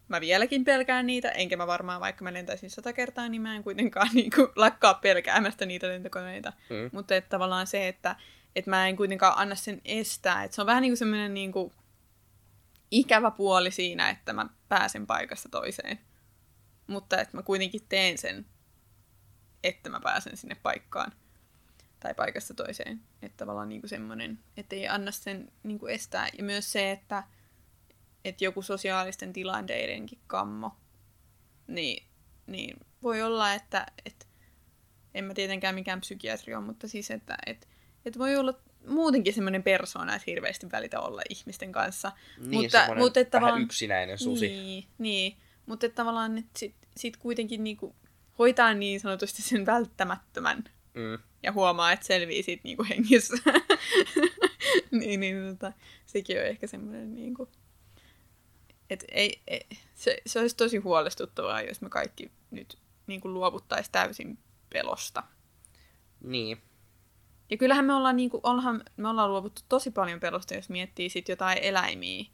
mä 0.09 0.21
vieläkin 0.21 0.65
pelkään 0.65 1.07
niitä, 1.07 1.31
enkä 1.31 1.57
mä 1.57 1.67
varmaan, 1.67 2.01
vaikka 2.01 2.25
mä 2.25 2.33
lentäisin 2.33 2.71
sata 2.71 2.93
kertaa, 2.93 3.29
niin 3.29 3.43
mä 3.43 3.57
en 3.57 3.63
kuitenkaan 3.63 4.09
niinku 4.15 4.53
lakkaa 4.57 4.95
pelkäämästä 4.95 5.67
niitä 5.67 5.89
lentokoneita. 5.89 6.53
Mm. 6.71 6.91
Mutta 6.93 7.17
että 7.17 7.29
tavallaan 7.31 7.67
se, 7.67 7.89
että, 7.89 8.17
että 8.57 8.71
mä 8.71 8.89
en 8.89 8.97
kuitenkaan 8.97 9.39
anna 9.39 9.55
sen 9.55 9.81
estää. 9.85 10.45
Että 10.45 10.55
se 10.55 10.61
on 10.61 10.67
vähän 10.67 10.83
niin 10.83 10.91
kuin 10.91 10.99
semmoinen 10.99 11.35
niin 11.35 11.53
kuin 11.53 11.73
ikävä 12.91 13.31
puoli 13.31 13.71
siinä, 13.71 14.11
että 14.11 14.33
mä 14.33 14.47
pääsen 14.69 15.07
paikasta 15.07 15.49
toiseen. 15.49 15.99
Mutta 16.87 17.21
että 17.21 17.37
mä 17.37 17.43
kuitenkin 17.43 17.87
teen 17.89 18.19
sen, 18.19 18.47
että 19.65 19.91
mä 19.91 20.01
pääsen 20.01 20.37
sinne 20.37 20.57
paikkaan 20.63 21.13
tai 22.01 22.15
paikasta 22.15 22.55
toiseen. 22.55 23.01
Että 23.23 23.37
tavallaan 23.37 23.69
niin 23.69 23.81
kuin 23.81 23.91
semmoinen, 23.91 24.39
että 24.57 24.77
ei 24.77 24.89
anna 24.89 25.11
sen 25.11 25.53
niin 25.63 25.79
kuin 25.79 25.95
estää. 25.95 26.29
Ja 26.39 26.45
myös 26.45 26.73
se, 26.73 26.91
että, 26.91 27.23
että 28.25 28.45
joku 28.45 28.63
sosiaalisten 28.63 29.33
tilanteidenkin 29.33 30.19
kammo, 30.27 30.71
niin, 31.67 32.07
niin 32.47 32.77
voi 33.03 33.23
olla, 33.23 33.55
että, 33.55 33.87
että 34.07 34.27
en 35.15 35.25
mä 35.25 35.35
tietenkään 35.35 35.75
mikään 35.75 36.01
psykiatri 36.01 36.55
ole, 36.55 36.65
mutta 36.65 36.89
siis, 36.89 37.11
että 37.11 37.39
et, 37.47 37.69
et 38.05 38.19
voi 38.19 38.37
olla 38.37 38.55
muutenkin 38.87 39.35
semmoinen 39.35 39.63
persoona, 39.63 40.15
että 40.15 40.31
hirveästi 40.31 40.71
välitä 40.73 41.01
olla 41.01 41.23
ihmisten 41.31 41.73
kanssa. 41.73 42.13
Niin, 42.39 42.51
mutta, 42.51 42.95
mutta 42.97 43.21
että 43.21 43.41
vähän 43.41 43.63
yksinäinen 43.63 44.19
susi. 44.19 44.49
Niin, 44.49 44.85
niin. 44.99 45.37
mutta 45.67 45.87
että 45.87 45.97
tavallaan 45.97 46.39
että 46.39 46.59
sit, 46.59 46.75
sit 46.97 47.17
kuitenkin 47.17 47.65
niinku 47.65 47.97
hoitaa 48.39 48.75
niin 48.75 49.01
sanotusti 49.01 49.43
sen 49.43 49.67
välttämättömän 49.67 50.65
Mm. 50.99 51.19
ja 51.43 51.53
huomaa, 51.53 51.93
että 51.93 52.07
selvii 52.07 52.43
siitä 52.43 52.61
niinku 52.65 52.87
hengissä. 52.89 53.37
niin, 55.01 55.21
niin 55.21 55.37
tota, 55.49 55.73
sekin 56.07 56.39
on 56.39 56.47
ehkä 56.47 56.67
semmoinen 56.67 57.15
niinku, 57.15 57.49
että 58.91 59.07
ei, 59.11 59.43
ei, 59.47 59.67
se, 59.95 60.19
se 60.27 60.41
olisi 60.41 60.57
tosi 60.57 60.77
huolestuttavaa, 60.77 61.63
jos 61.63 61.81
me 61.81 61.89
kaikki 61.89 62.31
nyt 62.51 62.79
niinku 63.07 63.29
luovuttaisiin 63.29 63.93
täysin 63.93 64.39
pelosta. 64.71 65.23
Niin, 66.21 66.63
Ja 67.51 67.57
kyllähän 67.57 67.85
me 67.85 67.95
ollaan, 67.95 68.17
niinku, 68.17 68.41
ollaan, 68.43 68.83
me 68.97 69.09
ollaan 69.09 69.31
luovuttu 69.31 69.63
tosi 69.69 69.91
paljon 69.91 70.21
pelosta, 70.21 70.55
jos 70.55 70.69
miettii 70.69 71.09
sit 71.09 71.29
jotain 71.29 71.59
eläimiä. 71.63 72.25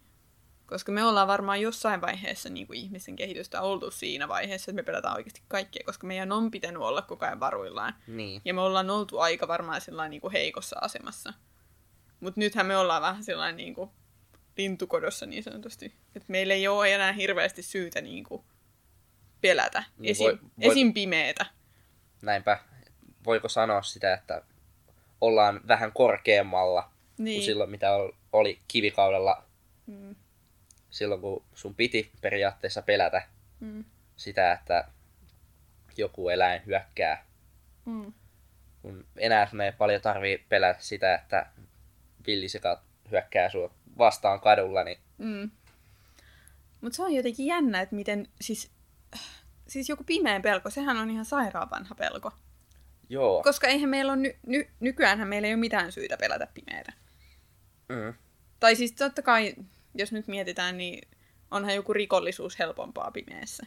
Koska 0.67 0.93
me 0.93 1.05
ollaan 1.05 1.29
varmaan 1.29 1.61
jossain 1.61 2.01
vaiheessa 2.01 2.49
niinku 2.49 2.73
ihmisen 2.73 3.17
kehitystä 3.17 3.63
oltu 3.63 3.91
siinä 3.91 4.29
vaiheessa, 4.29 4.71
että 4.71 4.83
me 4.83 4.83
pelätään 4.83 5.15
oikeasti 5.15 5.43
kaikkea, 5.49 5.83
koska 5.87 6.07
meidän 6.07 6.33
on 6.33 6.51
pitänyt 6.51 6.83
olla 6.83 7.03
koko 7.03 7.25
ajan 7.27 7.41
varuillaan. 7.41 7.95
niin. 8.07 8.43
Ja 8.45 8.55
me 8.55 8.61
ollaan 8.61 8.91
oltu 8.91 9.19
aika 9.19 9.49
varmaan 9.49 9.81
sellainen 9.81 10.11
niinku 10.11 10.31
heikossa 10.31 10.77
asemassa. 10.81 11.33
Mutta 12.21 12.41
nythän 12.41 12.67
me 12.67 12.77
ollaan 12.77 13.03
vähän 13.03 13.25
sellainen 13.25 13.57
niinku 13.57 13.93
lintukodossa 14.57 15.27
niin 15.27 15.43
sanotusti. 15.43 15.95
Että 16.17 16.33
meillä 16.33 16.55
ei 16.55 16.69
ole 16.69 16.95
enää 16.95 17.13
hirveästi 17.13 17.63
syytä 17.63 18.01
niinku 18.01 18.45
pelätä. 19.41 19.85
Niin 19.99 20.11
Esim, 20.11 20.25
voi- 20.25 20.39
voi- 20.43 20.73
esim 20.73 20.95
pimeetä. 20.95 21.47
Näinpä, 22.23 22.59
voiko 23.25 23.49
sanoa 23.49 23.83
sitä, 23.83 24.15
että 24.15 24.43
ollaan 25.21 25.61
vähän 25.69 25.93
korkeammalla 25.93 26.91
niin. 27.19 27.37
Kuin 27.39 27.45
silloin, 27.45 27.71
mitä 27.71 27.97
ol- 27.97 28.13
oli 28.33 28.61
kivikaudella, 28.69 29.45
Mm, 29.87 30.15
silloin 30.91 31.21
kun 31.21 31.45
sun 31.55 31.75
piti 31.75 32.11
periaatteessa 32.21 32.83
pelätä 32.83 33.23
mm, 33.61 33.85
sitä, 34.17 34.53
että 34.53 34.89
joku 35.97 36.29
eläin 36.29 36.63
hyökkää. 36.67 37.25
mm. 37.85 38.13
Kun 38.83 39.07
enää 39.17 39.47
sun 39.51 39.61
ei 39.61 39.73
paljon 39.73 40.01
tarvii 40.03 40.39
pelätä 40.49 40.83
sitä, 40.83 41.15
että 41.15 41.47
villisika 42.27 42.83
hyökkää 43.11 43.51
sua 43.51 43.75
vastaan 43.99 44.41
kadulla, 44.41 44.85
niin 44.85 44.99
Mm. 45.19 45.51
Mutta 46.81 46.97
se 46.97 47.03
on 47.03 47.15
jotenkin 47.15 47.47
jännä, 47.47 47.81
että 47.81 47.95
miten, 47.95 48.29
siis, 48.41 48.71
siis 49.69 49.89
joku 49.89 50.05
pimeä 50.05 50.41
pelko, 50.41 50.71
sehän 50.71 50.97
on 50.97 51.11
ihan 51.11 51.25
sairaan 51.25 51.71
vanha 51.71 51.95
pelko. 51.95 52.33
joo. 53.09 53.43
Koska 53.43 53.67
eihän 53.67 53.91
meillä 53.91 54.13
on, 54.13 54.23
ny, 54.23 54.37
ny, 54.47 54.69
nykyäänhän 54.81 55.29
meillä 55.29 55.49
ei 55.49 55.55
ole 55.55 55.61
mitään 55.61 55.93
syytä 55.93 56.17
pelätä 56.17 56.47
pimeätä. 56.55 56.93
Mm. 57.89 58.15
Tai 58.61 58.77
siis 58.77 58.93
totta 58.93 59.23
kai, 59.23 59.55
jos 59.95 60.13
nyt 60.13 60.29
mietitään, 60.29 60.79
niin 60.79 61.09
onhan 61.51 61.75
joku 61.75 61.93
rikollisuus 61.93 62.59
helpompaa 62.59 63.11
pimeässä. 63.11 63.67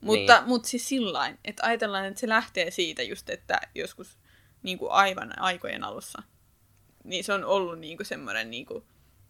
Mutta, 0.00 0.38
niin. 0.38 0.48
mutta 0.48 0.68
siis 0.68 0.88
sillain, 0.88 1.38
että 1.44 1.66
ajatellaan, 1.66 2.04
että 2.04 2.20
se 2.20 2.28
lähtee 2.28 2.70
siitä 2.70 3.02
just, 3.02 3.30
että 3.30 3.60
joskus 3.74 4.18
niin 4.62 4.78
kuin 4.78 4.92
aivan 4.92 5.38
aikojen 5.38 5.84
alussa, 5.84 6.22
niin 7.06 7.24
se 7.24 7.32
on 7.32 7.44
ollut 7.44 7.78
niin 7.78 7.96
kuin 7.96 8.06
semmoinen, 8.06 8.50
niin 8.50 8.66
kuin, 8.66 8.84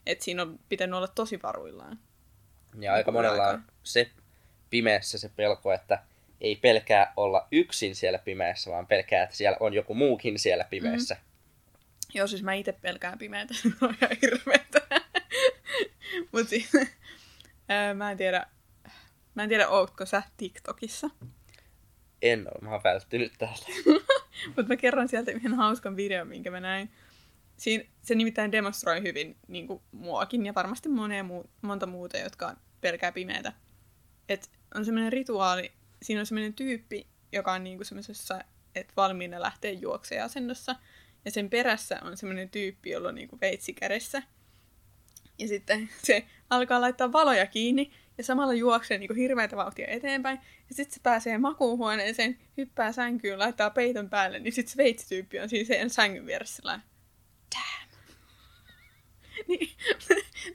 että 0.06 0.24
siinä 0.24 0.42
on 0.42 0.58
pitänyt 0.68 0.94
olla 0.94 1.08
tosi 1.08 1.42
varuillaan. 1.42 1.98
Ja 2.80 2.94
aika 2.94 3.12
monella 3.12 3.48
on 3.48 3.62
se 3.82 4.10
pimeässä 4.70 5.18
se 5.18 5.28
pelko, 5.36 5.72
että 5.72 6.02
ei 6.40 6.56
pelkää 6.56 7.12
olla 7.16 7.48
yksin 7.52 7.94
siellä 7.94 8.18
pimeässä, 8.18 8.70
vaan 8.70 8.86
pelkää, 8.86 9.22
että 9.22 9.36
siellä 9.36 9.56
on 9.60 9.74
joku 9.74 9.94
muukin 9.94 10.38
siellä 10.38 10.64
pimeässä. 10.64 11.14
Mm. 11.14 11.20
Joo, 12.14 12.26
siis 12.26 12.42
mä 12.42 12.54
itse 12.54 12.72
pelkään 12.72 13.18
pimeätä. 13.18 13.54
Se 13.62 13.68
on 13.80 13.94
ihan 14.02 14.16
hirveetä. 14.22 14.80
Mut 16.32 16.48
siis, 16.48 16.72
ää, 17.68 17.94
mä 17.94 18.10
en 18.10 18.16
tiedä, 18.16 18.46
mä 19.34 19.42
en 19.42 19.48
tiedä, 19.48 19.68
ootko 19.68 20.06
sä 20.06 20.22
TikTokissa? 20.36 21.10
En 22.22 22.40
ole, 22.40 22.58
mä 22.60 22.70
oon 22.70 22.82
välttynyt 22.84 23.32
täältä. 23.38 23.66
Mutta 24.46 24.68
mä 24.68 24.76
kerron 24.76 25.08
sieltä 25.08 25.30
yhden 25.30 25.54
hauskan 25.54 25.96
videon, 25.96 26.28
minkä 26.28 26.50
mä 26.50 26.60
näin. 26.60 26.90
Siin, 27.56 27.90
se 28.02 28.14
nimittäin 28.14 28.52
demonstroi 28.52 29.02
hyvin 29.02 29.36
niin 29.48 29.66
kuin 29.66 29.82
muakin 29.92 30.46
ja 30.46 30.54
varmasti 30.54 30.88
monea 30.88 31.24
muu, 31.24 31.50
monta 31.62 31.86
muuta, 31.86 32.18
jotka 32.18 32.56
pelkää 32.80 33.12
pimeätä. 33.12 33.52
Et 34.28 34.50
on 34.74 34.84
semmoinen 34.84 35.12
rituaali, 35.12 35.72
siinä 36.02 36.20
on 36.20 36.26
semmoinen 36.26 36.54
tyyppi, 36.54 37.06
joka 37.32 37.52
on 37.52 37.64
niin 37.64 37.78
kuin 37.78 37.86
semmoisessa, 37.86 38.44
että 38.74 38.92
valmiina 38.96 39.40
lähtee 39.40 39.72
juokseen 39.72 40.24
asennossa. 40.24 40.76
Ja 41.24 41.30
sen 41.30 41.50
perässä 41.50 41.98
on 42.02 42.16
semmoinen 42.16 42.50
tyyppi, 42.50 42.90
jolla 42.90 43.08
on 43.08 43.14
niin 43.14 43.28
kuin 43.28 43.40
veitsi 43.40 43.72
kädessä. 43.72 44.22
Ja 45.38 45.48
sitten 45.48 45.88
se 46.02 46.26
alkaa 46.50 46.80
laittaa 46.80 47.12
valoja 47.12 47.46
kiinni 47.46 47.92
ja 48.18 48.24
samalla 48.24 48.54
juoksee 48.54 48.98
niin 48.98 49.08
kuin 49.08 49.18
hirveätä 49.18 49.56
vauhtia 49.56 49.86
eteenpäin. 49.86 50.38
Ja 50.68 50.74
sitten 50.74 50.94
se 50.94 51.00
pääsee 51.02 51.38
makuuhuoneeseen, 51.38 52.38
hyppää 52.56 52.92
sänkyyn, 52.92 53.38
laittaa 53.38 53.70
peiton 53.70 54.10
päälle, 54.10 54.38
niin 54.38 54.52
sitten 54.52 54.72
se 54.72 54.76
veitsityyppi 54.76 55.40
on 55.40 55.48
siinä 55.48 55.66
sen 55.66 55.90
sängyn 55.90 56.26
vieressä. 56.26 56.80
niin, 59.48 59.70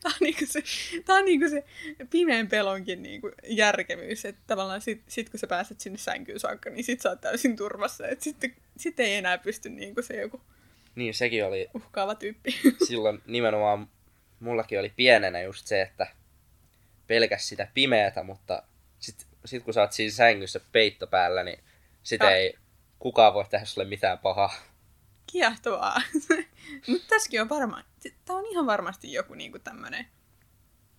tää 0.01 0.11
on 0.11 0.17
niinku 0.19 0.45
se, 0.45 0.63
tää 1.05 1.15
on 1.15 1.25
niinku 1.25 1.49
se 1.49 1.63
pimeän 2.09 2.47
pelonkin 2.47 3.03
niinku 3.03 3.31
järkevyys, 3.47 4.25
että 4.25 4.41
tavallaan 4.47 4.81
sit, 4.81 5.01
sit, 5.07 5.29
kun 5.29 5.39
sä 5.39 5.47
pääset 5.47 5.79
sinne 5.79 5.97
sänkyyn 5.97 6.39
saakka, 6.39 6.69
niin 6.69 6.83
sit 6.83 7.01
sä 7.01 7.09
oot 7.09 7.21
täysin 7.21 7.55
turvassa, 7.55 8.07
että 8.07 8.23
sitten 8.23 8.55
sit 8.77 8.99
ei 8.99 9.15
enää 9.15 9.37
pysty 9.37 9.69
niinku 9.69 10.01
se 10.01 10.21
joku 10.21 10.41
niin, 10.95 11.13
sekin 11.13 11.45
oli 11.45 11.69
uhkaava 11.73 12.15
tyyppi. 12.15 12.55
silloin 12.87 13.21
nimenomaan 13.27 13.89
mullakin 14.39 14.79
oli 14.79 14.93
pienenä 14.95 15.41
just 15.41 15.67
se, 15.67 15.81
että 15.81 16.07
pelkäs 17.07 17.49
sitä 17.49 17.67
pimeätä, 17.73 18.23
mutta 18.23 18.63
sit, 18.99 19.27
sit 19.45 19.63
kun 19.63 19.73
sä 19.73 19.81
oot 19.81 19.91
siinä 19.91 20.11
sängyssä 20.11 20.59
peitto 20.71 21.07
päällä, 21.07 21.43
niin 21.43 21.59
sitä 22.03 22.31
ei 22.35 22.53
kukaan 22.99 23.33
voi 23.33 23.45
tehdä 23.49 23.65
sulle 23.65 23.87
mitään 23.87 24.19
pahaa. 24.19 24.53
Kiehtovaa. 25.31 26.01
Mutta 26.87 27.07
tässäkin 27.09 27.41
on 27.41 27.49
varmaan, 27.49 27.83
tää 28.25 28.35
on 28.35 28.45
ihan 28.45 28.65
varmasti 28.65 29.13
joku 29.13 29.33
niinku 29.33 29.59
tämmönen 29.59 30.07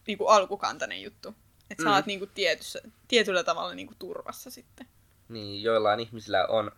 niinku 0.07 0.27
alkukantainen 0.27 1.03
juttu. 1.03 1.35
Että 1.71 1.83
mm. 1.83 1.89
sä 1.89 1.95
oot 1.95 2.07
niinku 2.07 2.27
tietyssä, 2.27 2.81
tietyllä 3.09 3.45
tavalla 3.45 3.75
niinku 3.75 3.95
turvassa 3.99 4.51
sitten. 4.51 4.87
Niin, 5.29 5.63
joillain 5.63 6.01
ihmisillä 6.01 6.47
on, 6.47 6.73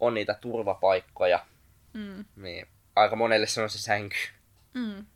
on 0.00 0.14
niitä 0.14 0.34
turvapaikkoja. 0.34 1.46
Mm. 1.92 2.24
Niin, 2.36 2.66
aika 2.96 3.16
monelle 3.16 3.46
se 3.46 3.62
on 3.62 3.70
se 3.70 3.78
sänky. 3.78 4.16
Mm. 4.74 5.06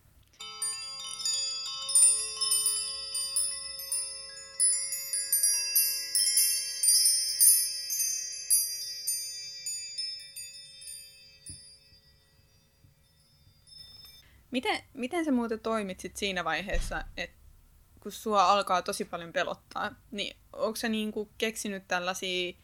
Miten, 14.51 14.83
miten 14.95 15.25
sä 15.25 15.33
muuten 15.33 15.61
toimit 15.61 16.01
sit 16.01 16.17
siinä 16.17 16.45
vaiheessa, 16.45 17.05
että 17.17 17.37
kun 18.01 18.13
sua 18.13 18.51
alkaa 18.51 18.83
tosi 18.83 19.05
paljon 19.05 19.33
pelottaa, 19.33 19.95
niin 20.11 20.37
onko 20.53 20.77
sä 20.77 20.89
niinku 20.89 21.31
keksinyt 21.39 21.89
tällaisia 21.89 22.55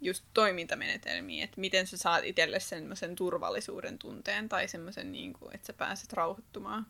just 0.00 0.24
toimintamenetelmiä, 0.34 1.44
että 1.44 1.60
miten 1.60 1.86
sä 1.86 1.96
saat 1.96 2.24
itselle 2.24 2.60
semmoisen 2.60 3.16
turvallisuuden 3.16 3.98
tunteen 3.98 4.48
tai 4.48 4.68
semmoisen, 4.68 5.12
niinku, 5.12 5.50
että 5.54 5.66
sä 5.66 5.72
pääset 5.72 6.12
rauhoittumaan? 6.12 6.86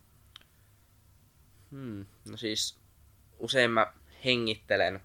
Hmm. 1.70 2.06
No 2.28 2.36
siis 2.36 2.78
usein 3.38 3.70
mä 3.70 3.92
hengittelen, 4.24 5.00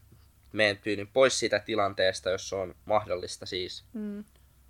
menen 0.51 0.77
tyylin 0.77 1.07
pois 1.07 1.39
siitä 1.39 1.59
tilanteesta, 1.59 2.29
jos 2.29 2.49
se 2.49 2.55
on 2.55 2.75
mahdollista 2.85 3.45
siis. 3.45 3.85
Hmm. 3.93 4.23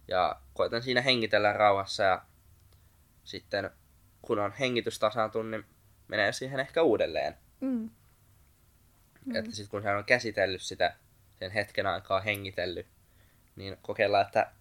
Ja 0.08 0.42
koitan 0.54 0.84
siinä 0.84 1.02
hengitellä 1.02 1.54
rauhassa 1.54 2.04
ja 2.04 2.26
sitten 3.24 3.70
kun 4.22 4.40
on 4.40 4.52
hengitys 4.52 5.00
tasaantunut, 5.00 5.52
niin 5.52 5.66
menee 6.08 6.32
siihen 6.32 6.60
ehkä 6.60 6.82
uudelleen. 6.82 7.38
Mm. 7.62 7.90
Mm. 9.26 9.36
Että 9.36 9.52
sitten 9.52 9.70
kun 9.72 9.84
hän 9.84 9.98
on 9.98 10.06
käsitellyt 10.06 10.62
sitä 10.62 10.96
sen 11.40 11.52
hetken 11.52 11.88
aikaa 11.88 12.20
hengitellyt, 12.20 12.88
niin 13.56 13.78
kokeillaan, 13.82 14.26
että 14.26 14.52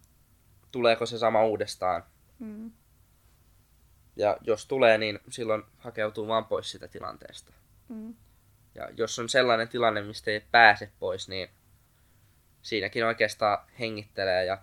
tuleeko 0.72 1.06
se 1.06 1.18
sama 1.18 1.44
uudestaan. 1.44 2.04
Mm. 2.38 2.72
Ja 4.16 4.36
jos 4.40 4.66
tulee, 4.66 4.98
niin 4.98 5.18
silloin 5.30 5.62
hakeutuu 5.78 6.28
vaan 6.28 6.44
pois 6.44 6.70
sitä 6.70 6.88
tilanteesta. 6.88 7.52
Mm. 7.88 8.14
Ja 8.74 8.88
jos 8.96 9.18
on 9.18 9.28
sellainen 9.28 9.68
tilanne, 9.68 10.02
mistä 10.02 10.30
ei 10.30 10.40
pääse 10.50 10.90
pois, 10.98 11.28
niin 11.28 11.48
siinäkin 12.62 13.04
oikeastaan 13.04 13.58
hengittelee 13.78 14.44
ja 14.44 14.58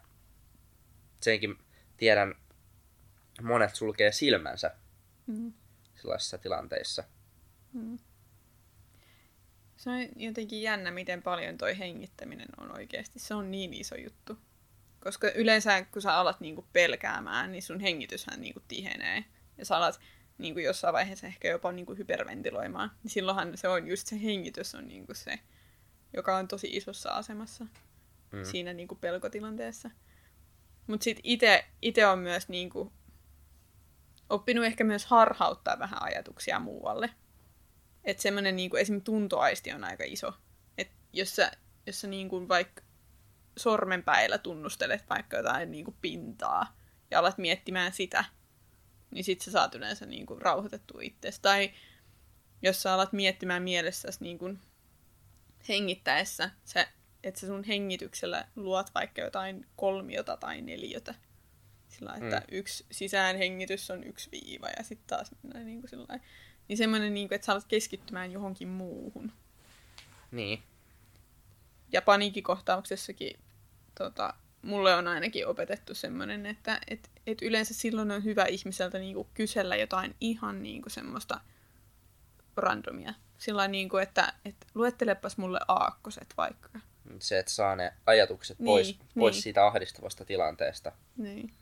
senkin 1.22 1.58
tiedän 1.98 2.36
monet 3.41 3.75
sulkee 3.75 4.12
silmänsä 4.12 4.75
mm. 5.28 5.54
sellaisissa 5.95 6.38
tilanteissa. 6.38 7.04
Mm. 7.73 7.99
Se 9.78 9.89
on 9.89 10.08
jotenkin 10.15 10.62
jännä, 10.62 10.91
miten 10.91 11.21
paljon 11.23 11.58
toi 11.58 11.78
hengittäminen 11.78 12.47
on 12.58 12.71
oikeasti. 12.71 13.19
Se 13.19 13.34
on 13.34 13.52
niin 13.52 13.73
iso 13.73 13.95
juttu. 13.95 14.38
Koska 14.99 15.32
yleensä, 15.32 15.86
kun 15.86 16.02
sä 16.02 16.13
alat 16.13 16.39
niinku 16.39 16.67
pelkäämään, 16.73 17.52
niin 17.52 17.63
sun 17.63 17.80
hengityshän 17.80 18.41
niinku 18.41 18.62
tihenee. 18.67 19.25
Ja 19.58 19.65
sä 19.65 19.78
alat 19.78 19.99
niinku 20.38 20.60
jossain 20.60 20.93
vaiheessa 20.93 21.28
ehkä 21.28 21.47
jopa 21.47 21.71
niinku 21.71 21.95
hyperventiloimaan. 21.95 22.91
Niin 23.04 23.12
silloinhan 23.12 23.58
se 23.58 23.67
on 23.67 23.88
just 23.88 24.08
se 24.08 24.23
hengitys 24.23 24.75
on 24.75 24.88
niinku 24.88 25.13
se, 25.13 25.39
joka 26.13 26.38
on 26.38 26.47
tosi 26.47 26.67
isossa 26.67 27.10
asemassa 27.10 27.65
mm. 28.32 28.43
siinä 28.43 28.73
niinku 28.73 28.95
pelkotilanteessa. 28.95 29.91
Mutta 30.88 31.04
sitten 31.04 31.63
itse 31.82 32.08
on 32.08 32.19
myös 32.19 32.49
niinku 32.49 32.93
oppinut 34.30 34.65
ehkä 34.65 34.84
myös 34.84 35.06
harhauttaa 35.06 35.80
vähän 35.80 36.04
ajatuksia 36.04 36.60
muualle. 36.60 37.10
Että 38.04 38.24
semmoinen 38.24 38.56
niin 38.56 38.70
kuin, 38.70 38.82
esimerkiksi 38.82 39.06
tuntoaisti 39.06 39.72
on 39.72 39.84
aika 39.84 40.04
iso. 40.08 40.34
Että 40.78 40.96
jos 41.13 41.36
sä, 41.36 41.52
jos 41.86 42.02
sä 42.02 42.08
niin 42.08 42.30
kuin 42.30 42.48
vaikka 42.48 42.82
sormenpäillä 43.58 44.38
tunnustelet 44.38 45.10
vaikka 45.10 45.38
jotain 45.38 45.72
niin 45.72 45.86
kuin 45.86 45.98
pintaa 46.02 46.78
ja 47.12 47.20
alat 47.20 47.38
miettimään 47.38 47.94
sitä, 47.94 48.26
niin 49.12 49.24
sit 49.24 49.42
sä 49.42 49.52
saat 49.52 49.76
yleensä 49.76 50.06
niin 50.06 50.26
kuin 50.26 50.42
rauhoitettua 50.42 51.02
itsestä. 51.02 51.42
Tai 51.42 51.72
jos 52.62 52.82
sä 52.82 52.94
alat 52.94 53.13
miettimään 53.13 53.63
mielessäsi 53.63 54.24
niin 54.24 54.39
kuin 54.39 54.60
hengittäessä, 55.70 56.52
se, 56.65 56.88
että 57.24 57.39
sä 57.39 57.48
sun 57.48 57.63
hengityksellä 57.63 58.48
luot 58.56 58.94
vaikka 58.96 59.22
jotain 59.22 59.65
kolmiota 59.76 60.38
tai 60.38 60.62
neliötä, 60.62 61.15
sillä 62.00 62.14
että 62.14 62.38
mm. 62.38 62.58
yksi 62.58 62.86
sisäänhengitys 62.92 63.92
on 63.92 64.04
yksi 64.04 64.30
viiva 64.32 64.68
ja 64.78 64.84
sitten 64.84 65.08
taas 65.08 65.32
mennään 65.44 65.66
niin 65.66 65.80
kuin 65.80 65.90
sillä 65.90 66.20
Niin 66.68 66.78
semmoinen, 66.78 67.14
niin 67.14 67.28
kuin, 67.28 67.36
että 67.36 67.46
sä 67.46 67.52
alat 67.52 67.66
keskittymään 67.68 68.32
johonkin 68.32 68.68
muuhun. 68.68 69.32
Niin. 70.32 70.64
Ja 71.92 72.02
paniikkikohtauksessakin 72.02 73.40
tota, 73.98 74.34
mulle 74.62 74.96
on 74.96 75.08
ainakin 75.08 75.48
opetettu 75.48 75.96
semmoinen, 75.96 76.46
että 76.46 76.82
et, 76.88 77.10
et 77.28 77.42
yleensä 77.42 77.74
silloin 77.74 78.12
on 78.12 78.24
hyvä 78.24 78.46
ihmiseltä 78.46 79.00
niin 79.00 79.16
kuin 79.16 79.28
kysellä 79.34 79.76
jotain 79.76 80.16
ihan 80.22 80.64
niin 80.64 80.82
kuin 80.82 80.92
semmoista 80.92 81.42
randomia. 82.58 83.14
Sillä 83.38 83.68
niin 83.68 83.90
kuin, 83.90 84.04
että 84.04 84.34
et 84.46 84.56
luettelepas 84.76 85.38
mulle 85.38 85.60
aakkoset 85.68 86.34
vaikka. 86.38 86.70
Se, 87.20 87.40
että 87.40 87.52
saa 87.52 87.76
ne 87.76 87.94
ajatukset 88.06 88.58
pois, 88.66 88.88
niin, 88.88 89.00
pois 89.20 89.36
niin. 89.36 89.44
siitä 89.44 89.66
ahdistavasta 89.66 90.26
tilanteesta. 90.26 90.92
Niin. 91.18 91.54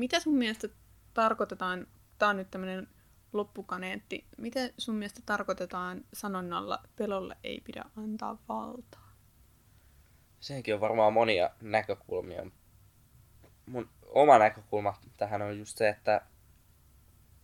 Mitä 0.00 0.20
sun 0.20 0.34
mielestä 0.34 0.68
tarkoitetaan, 1.14 1.86
tämä 2.18 2.30
on 2.30 2.36
nyt 2.36 2.50
tämmöinen 2.50 2.88
loppukaneetti, 3.32 4.26
mitä 4.36 4.60
sun 4.78 4.94
mielestä 4.94 5.20
tarkoitetaan 5.26 6.04
sanonnalla 6.12 6.82
pelolle 6.96 7.36
ei 7.44 7.60
pidä 7.60 7.84
antaa 7.96 8.38
valtaa? 8.48 9.12
Sekin 10.40 10.74
on 10.74 10.80
varmaan 10.80 11.12
monia 11.12 11.50
näkökulmia. 11.60 12.46
Mun 13.66 13.88
oma 14.06 14.38
näkökulma 14.38 15.00
tähän 15.16 15.42
on 15.42 15.58
just 15.58 15.78
se, 15.78 15.88
että 15.88 16.22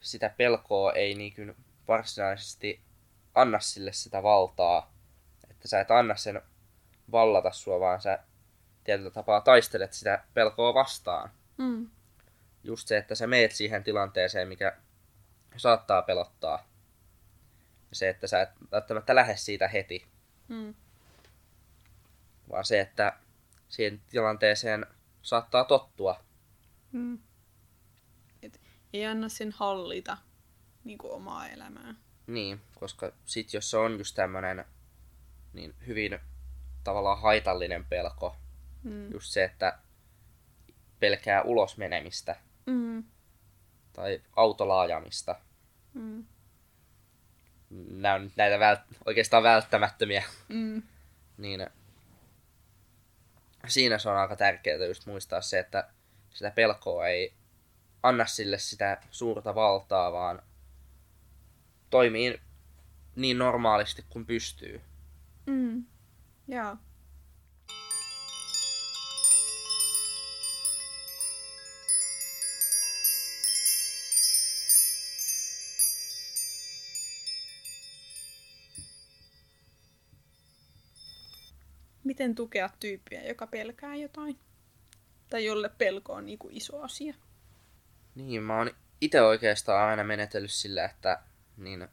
sitä 0.01 0.35
pelkoa 0.37 0.93
ei 0.93 1.15
niin 1.15 1.57
varsinaisesti 1.89 2.81
anna 3.35 3.61
sille 3.61 3.93
sitä 3.93 4.23
valtaa. 4.23 4.93
Että 5.51 5.67
että 5.67 5.71
sä 5.71 5.81
et 5.81 5.91
anna 5.91 6.17
sen 6.17 6.43
vallata 7.13 7.51
sua, 7.51 7.81
vaan 7.81 8.01
sä 8.01 8.19
tietyllä 8.85 9.11
tapaa 9.11 9.41
taistelet 9.41 9.93
sitä 9.93 10.25
pelkoa 10.35 10.75
vastaan. 10.75 11.31
Mm. 11.57 11.91
Just 12.67 12.89
se, 12.89 12.97
että 12.97 13.15
sä 13.15 13.27
meet 13.27 13.53
siihen 13.53 13.85
tilanteeseen, 13.85 14.49
mikä 14.49 14.77
saattaa 15.57 16.03
pelottaa. 16.03 16.69
Ja 17.91 17.97
se, 17.97 18.09
että 18.09 18.27
sä 18.27 18.43
et 18.43 18.49
välttämättä 18.73 19.15
lähde 19.15 19.37
siitä 19.37 19.69
heti, 19.69 20.07
Mm. 20.49 20.75
vaan 22.51 22.65
se, 22.65 22.81
että 22.81 23.17
siihen 23.69 24.01
tilanteeseen 24.11 24.87
saattaa 25.23 25.65
tottua. 25.65 26.21
Mm. 26.93 27.19
Et 28.43 28.61
ei 28.93 29.07
anna 29.07 29.29
sen 29.29 29.53
hallita 29.53 30.19
niin 30.85 30.99
kuin 30.99 31.13
omaa 31.13 31.49
elämää. 31.49 31.95
Niin, 32.27 32.61
koska 32.81 33.13
sit 33.25 33.53
jos 33.55 33.71
se 33.71 33.77
on 33.77 33.99
just 33.99 34.15
tämmönen 34.17 34.65
niin 35.53 35.75
hyvin 35.87 36.19
tavallaan 36.85 37.21
haitallinen 37.21 37.85
pelko, 37.85 38.37
Mm. 38.83 39.13
just 39.13 39.33
se, 39.33 39.45
että 39.45 39.79
pelkää 41.01 41.43
ulos 41.43 41.77
menemistä 41.77 42.37
Mm. 42.67 43.05
tai 43.93 44.23
autolla 44.37 44.81
ajamista. 44.81 45.35
Mm. 45.95 46.25
Nämä 47.71 48.15
on 48.15 48.25
nyt 48.25 48.37
näitä 48.37 48.57
vält- 48.57 48.97
oikeastaan 49.07 49.43
välttämättömiä, 49.43 50.25
Mm. 50.49 50.83
niin 51.37 51.67
siinä 53.69 53.99
se 53.99 54.09
on 54.09 54.17
aika 54.17 54.37
tärkeää 54.37 54.85
just 54.87 55.07
muistaa 55.07 55.41
se, 55.41 55.59
että 55.59 55.91
sitä 56.31 56.51
pelkoa 56.51 57.07
ei 57.07 57.35
anna 58.03 58.27
sille 58.27 58.59
sitä 58.59 59.01
suurta 59.11 59.55
valtaa, 59.55 60.13
vaan 60.13 60.43
toimii 61.91 62.41
niin 63.17 63.39
normaalisti 63.39 64.05
kuin 64.09 64.27
pystyy. 64.27 64.81
Mm. 65.47 65.85
Joo. 66.49 66.77
Miten 82.07 82.35
tukea 82.35 82.71
tyyppiä, 82.81 83.23
joka 83.23 83.47
pelkää 83.47 83.95
jotain? 83.97 84.39
Tai 85.31 85.45
jolle 85.45 85.69
pelko 85.69 86.13
on 86.13 86.27
niinku 86.27 86.49
iso 86.53 86.83
asia. 86.83 87.15
Niin, 88.15 88.43
mä 88.43 88.59
oon 88.59 88.71
itse 89.01 89.23
oikeastaan 89.23 89.89
aina 89.89 90.05
menetellyt 90.05 90.51
sillä, 90.51 90.85
että 90.85 91.23
niin 91.57 91.89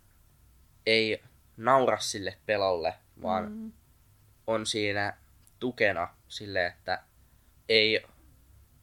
ei 0.86 1.24
naura 1.58 2.00
sille 2.00 2.38
pelolle, 2.46 2.94
vaan 3.22 3.52
Mm. 3.52 3.72
on 4.48 4.66
siinä 4.66 5.18
tukena 5.60 6.16
sille, 6.28 6.66
että 6.66 7.04
ei, 7.70 8.06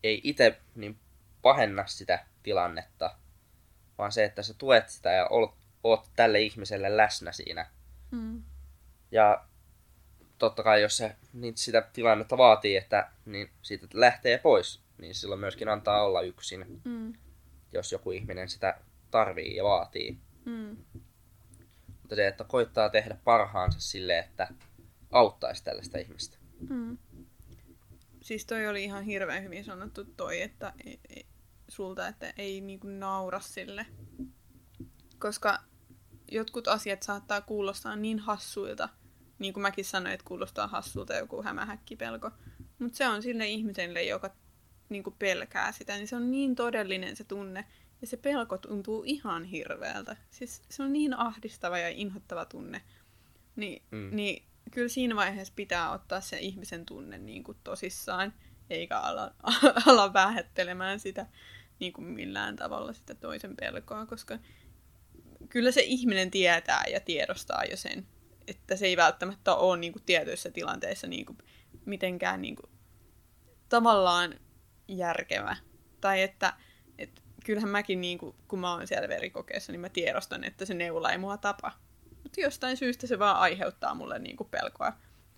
ei 0.03 0.21
itse 0.25 0.61
niin 0.75 0.99
pahenna 1.43 1.87
sitä 1.87 2.27
tilannetta, 2.43 3.17
vaan 3.99 4.13
se, 4.13 4.25
että 4.25 4.43
sä 4.43 4.55
tuet 4.55 4.89
sitä 4.89 5.13
ja 5.13 5.27
oot, 5.31 5.57
oot 5.85 6.09
tälle 6.17 6.41
ihmiselle 6.41 6.97
läsnä 6.97 7.33
siinä. 7.33 7.71
Mm. 8.11 8.43
Ja 9.11 9.47
totta 10.41 10.63
kai, 10.63 10.83
jos 10.83 10.97
se 10.97 11.17
niin 11.33 11.57
sitä 11.57 11.83
tilannetta 11.93 12.39
vaatii, 12.39 12.77
että 12.77 13.11
niin 13.25 13.51
siitä 13.63 13.87
lähtee 13.95 14.39
pois, 14.39 14.81
niin 14.99 15.15
silloin 15.15 15.41
myöskin 15.41 15.69
antaa 15.69 16.03
olla 16.05 16.21
yksin, 16.21 16.81
Mm. 16.85 17.13
jos 17.73 17.93
joku 17.93 18.11
ihminen 18.11 18.49
sitä 18.49 18.81
tarvii 19.11 19.57
ja 19.57 19.65
vaatii. 19.65 20.19
Mm. 20.45 20.77
Mutta 22.01 22.15
se, 22.17 22.27
että 22.27 22.45
koittaa 22.45 22.89
tehdä 22.89 23.17
parhaansa 23.25 23.81
sille, 23.81 24.19
että 24.19 24.49
auttaisi 25.11 25.65
tällaista 25.65 25.99
ihmistä. 25.99 26.39
Mm. 26.69 26.99
Siis 28.23 28.47
toi 28.47 28.67
oli 28.67 28.85
ihan 28.85 29.05
hirveän 29.05 29.43
hyvin 29.43 29.65
sanottu 29.65 30.05
toi, 30.05 30.43
että 30.43 30.73
ei, 30.85 31.01
ei, 31.09 31.27
sulta, 31.69 32.09
että 32.09 32.33
ei 32.37 32.61
niinku 32.61 32.87
naura 32.87 33.41
sille. 33.41 33.87
Koska 35.19 35.59
jotkut 36.31 36.69
asiat 36.69 37.03
saattaa 37.03 37.41
kuulostaa 37.41 37.97
niin 37.97 38.19
hassuilta, 38.19 38.89
niin 39.41 39.55
kuin 39.55 39.63
mäkin 39.63 39.85
sanoin, 39.85 40.15
että 40.15 40.25
kuulostaa 40.27 40.67
hassulta 40.67 41.15
joku 41.15 41.43
hämähäkkipelko. 41.43 42.31
Mutta 42.79 42.97
se 42.97 43.09
on 43.09 43.23
sille 43.23 43.47
ihmiselle, 43.47 44.03
joka 44.03 44.31
niinku 44.89 45.11
pelkää 45.19 45.73
sitä, 45.73 45.97
niin 45.97 46.09
se 46.09 46.17
on 46.17 46.31
niin 46.31 46.55
todellinen 46.55 47.17
se 47.17 47.25
tunne. 47.25 47.65
Ja 48.01 48.07
se 48.07 48.17
pelko 48.17 48.59
tuntuu 48.59 49.03
ihan 49.07 49.45
hirveältä. 49.45 50.17
Siis 50.31 50.63
se 50.71 50.83
on 50.83 50.93
niin 50.93 51.15
ahdistava 51.15 51.79
ja 51.79 51.89
inhottava 51.89 52.45
tunne. 52.45 52.83
Niin, 53.57 53.83
Mm. 53.91 53.99
mm. 53.99 54.17
niin 54.17 54.45
kyllä 54.71 54.89
siinä 54.89 55.17
vaiheessa 55.17 55.53
pitää 55.57 55.93
ottaa 55.93 56.21
se 56.21 56.39
ihmisen 56.39 56.87
tunne 56.87 57.19
niin 57.19 57.45
kuin 57.45 57.59
tosissaan, 57.65 58.33
eikä 58.71 58.99
ala, 58.99 59.35
ala 59.87 60.13
vähättelemään 60.13 61.01
sitä 61.01 61.27
niin 61.79 61.93
kuin 61.93 62.05
millään 62.05 62.57
tavalla 62.57 62.93
sitä 62.93 63.15
toisen 63.15 63.57
pelkoa, 63.57 64.07
koska 64.07 64.39
kyllä 65.49 65.71
se 65.71 65.81
ihminen 65.81 66.31
tietää 66.31 66.85
ja 66.93 67.01
tiedostaa 67.01 67.65
jo 67.65 67.77
sen, 67.77 68.07
että 68.51 68.77
se 68.77 68.87
ei 68.87 68.97
välttämättä 68.97 69.55
ole 69.55 69.77
niin 69.79 69.93
kuin 69.93 70.03
tietyissä 70.03 70.51
tilanteissa 70.51 71.07
niin 71.07 71.27
kuin 71.27 71.39
mitenkään 71.85 72.43
niin 72.43 72.57
kuin, 72.57 72.71
tavallaan 73.69 74.35
järkevä. 74.89 75.57
Tai 76.01 76.23
että, 76.23 76.53
että 76.99 77.23
kyllähän 77.45 77.71
mäkin, 77.71 78.01
niin 78.01 78.19
kuin, 78.19 78.37
kun 78.49 78.59
mä 78.59 78.73
oon 78.73 78.87
siellä 78.87 79.09
verikokeessa, 79.09 79.73
niin 79.73 79.81
mä 79.81 79.89
tiedostan, 79.89 80.45
että 80.45 80.65
se 80.65 80.75
neula 80.75 81.13
ei 81.13 81.19
mua 81.19 81.37
tapa. 81.37 81.73
Mutta 82.23 82.41
jostain 82.41 82.77
syystä 82.77 83.07
se 83.07 83.19
vaan 83.19 83.37
aiheuttaa 83.37 83.95
mulle 83.95 84.19
niin 84.19 84.37
kuin 84.37 84.51
pelkoa. 84.51 84.93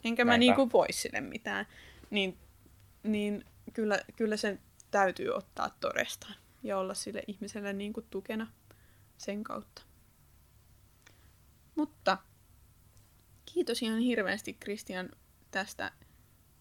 Enkä 0.05 0.25
mä 0.25 0.31
Näinpä. 0.31 0.41
niin 0.41 0.55
kuin 0.55 0.73
voi 0.73 0.93
sille 0.93 1.21
mitään. 1.21 1.67
Niin, 2.11 2.39
niin 3.03 3.45
kyllä, 3.73 4.01
kyllä 4.17 4.37
sen 4.37 4.61
täytyy 4.91 5.31
ottaa 5.31 5.71
todestaan 5.81 6.35
ja 6.63 6.79
olla 6.79 6.95
sille 6.95 7.23
ihmiselle 7.27 7.73
niin 7.73 7.93
kuin 7.93 8.07
tukena 8.11 8.47
sen 9.19 9.45
kautta. 9.45 9.83
Mutta 11.75 12.19
kiitos 13.55 13.83
ihan 13.83 13.99
hirveästi 13.99 14.53
Kristian 14.53 15.09
tästä 15.51 15.93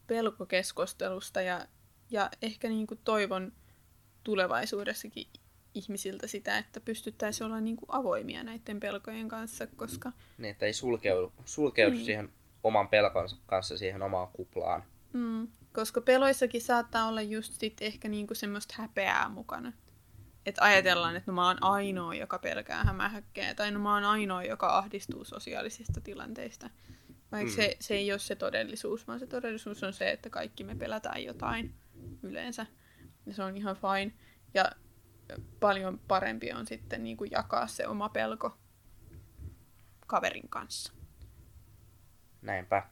pelkokeskustelusta 0.07 1.41
ja, 1.41 1.65
ja 2.09 2.29
ehkä 2.41 2.69
niin 2.69 2.87
kuin 2.87 2.99
toivon 3.03 3.51
tulevaisuudessakin 4.23 5.27
ihmisiltä 5.73 6.27
sitä, 6.27 6.57
että 6.57 6.79
pystyttäisiin 6.79 7.45
olla 7.45 7.59
niin 7.59 7.75
kuin 7.75 7.89
avoimia 7.91 8.43
näiden 8.43 8.79
pelkojen 8.79 9.27
kanssa, 9.27 9.67
koska 9.67 10.11
Niin, 10.37 10.51
että 10.51 10.65
ei 10.65 10.73
sulkeudu, 10.73 11.33
sulkeudu 11.45 11.95
Niin. 11.95 12.05
siihen 12.05 12.29
oman 12.63 12.87
pelkonsa 12.87 13.37
kanssa 13.45 13.77
siihen 13.77 14.01
omaan 14.01 14.27
kuplaan. 14.33 14.83
Mm, 15.13 15.47
koska 15.73 16.01
peloissakin 16.01 16.61
saattaa 16.61 17.07
olla 17.07 17.21
just 17.21 17.53
sit 17.53 17.81
ehkä 17.81 18.09
niinku 18.09 18.35
semmoista 18.35 18.75
häpeää 18.77 19.29
mukana. 19.29 19.73
Että 20.45 20.63
ajatellaan, 20.63 21.15
että 21.15 21.31
no 21.31 21.35
mä 21.35 21.47
oon 21.47 21.63
ainoa, 21.63 22.15
joka 22.15 22.39
pelkää 22.39 22.83
hämähäkkejä, 22.83 23.55
tai 23.55 23.71
no 23.71 23.79
mä 23.79 23.93
oon 23.93 24.03
ainoa, 24.03 24.43
joka 24.43 24.77
ahdistuu 24.77 25.25
sosiaalisista 25.25 26.01
tilanteista. 26.01 26.69
Vaikka 27.31 27.51
Mm. 27.51 27.55
se, 27.55 27.77
se 27.79 27.93
ei 27.93 28.11
ole 28.11 28.19
se 28.19 28.35
todellisuus, 28.35 29.07
vaan 29.07 29.19
se 29.19 29.27
todellisuus 29.27 29.83
on 29.83 29.93
se, 29.93 30.11
että 30.11 30.29
kaikki 30.29 30.63
me 30.63 30.75
pelätään 30.75 31.23
jotain 31.23 31.75
yleensä. 32.23 32.65
Ja 33.25 33.33
se 33.33 33.43
on 33.43 33.57
ihan 33.57 33.75
fine. 33.75 34.13
Ja 34.53 34.71
paljon 35.59 35.99
parempi 36.07 36.51
on 36.51 36.67
sitten 36.67 37.03
niinku 37.03 37.23
jakaa 37.23 37.67
se 37.67 37.87
oma 37.87 38.09
pelko 38.09 38.57
kaverin 40.07 40.49
kanssa. 40.49 40.93
Näinpä. 42.41 42.83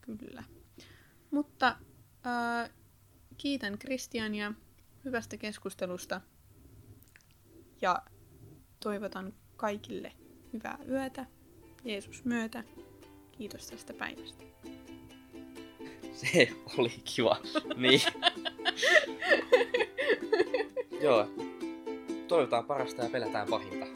Kyllä. 0.00 0.44
Mutta 1.30 1.76
äh, 2.26 2.70
kiitän 3.38 3.78
Kristiania 3.78 4.52
hyvästä 5.04 5.36
keskustelusta 5.36 6.20
ja 7.82 8.02
toivotan 8.80 9.32
kaikille 9.56 10.12
hyvää 10.52 10.78
yötä. 10.88 11.26
Jeesus 11.84 12.24
myötä. 12.24 12.64
Kiitos 13.32 13.66
tästä 13.66 13.92
päivästä. 13.92 14.44
Se 16.12 16.48
oli 16.78 16.92
kiva. 17.04 17.36
niin. 17.76 18.00
Joo. 21.00 21.28
Toivotaan 22.28 22.64
parasta 22.64 23.02
ja 23.02 23.10
pelätään 23.10 23.48
pahinta. 23.48 23.86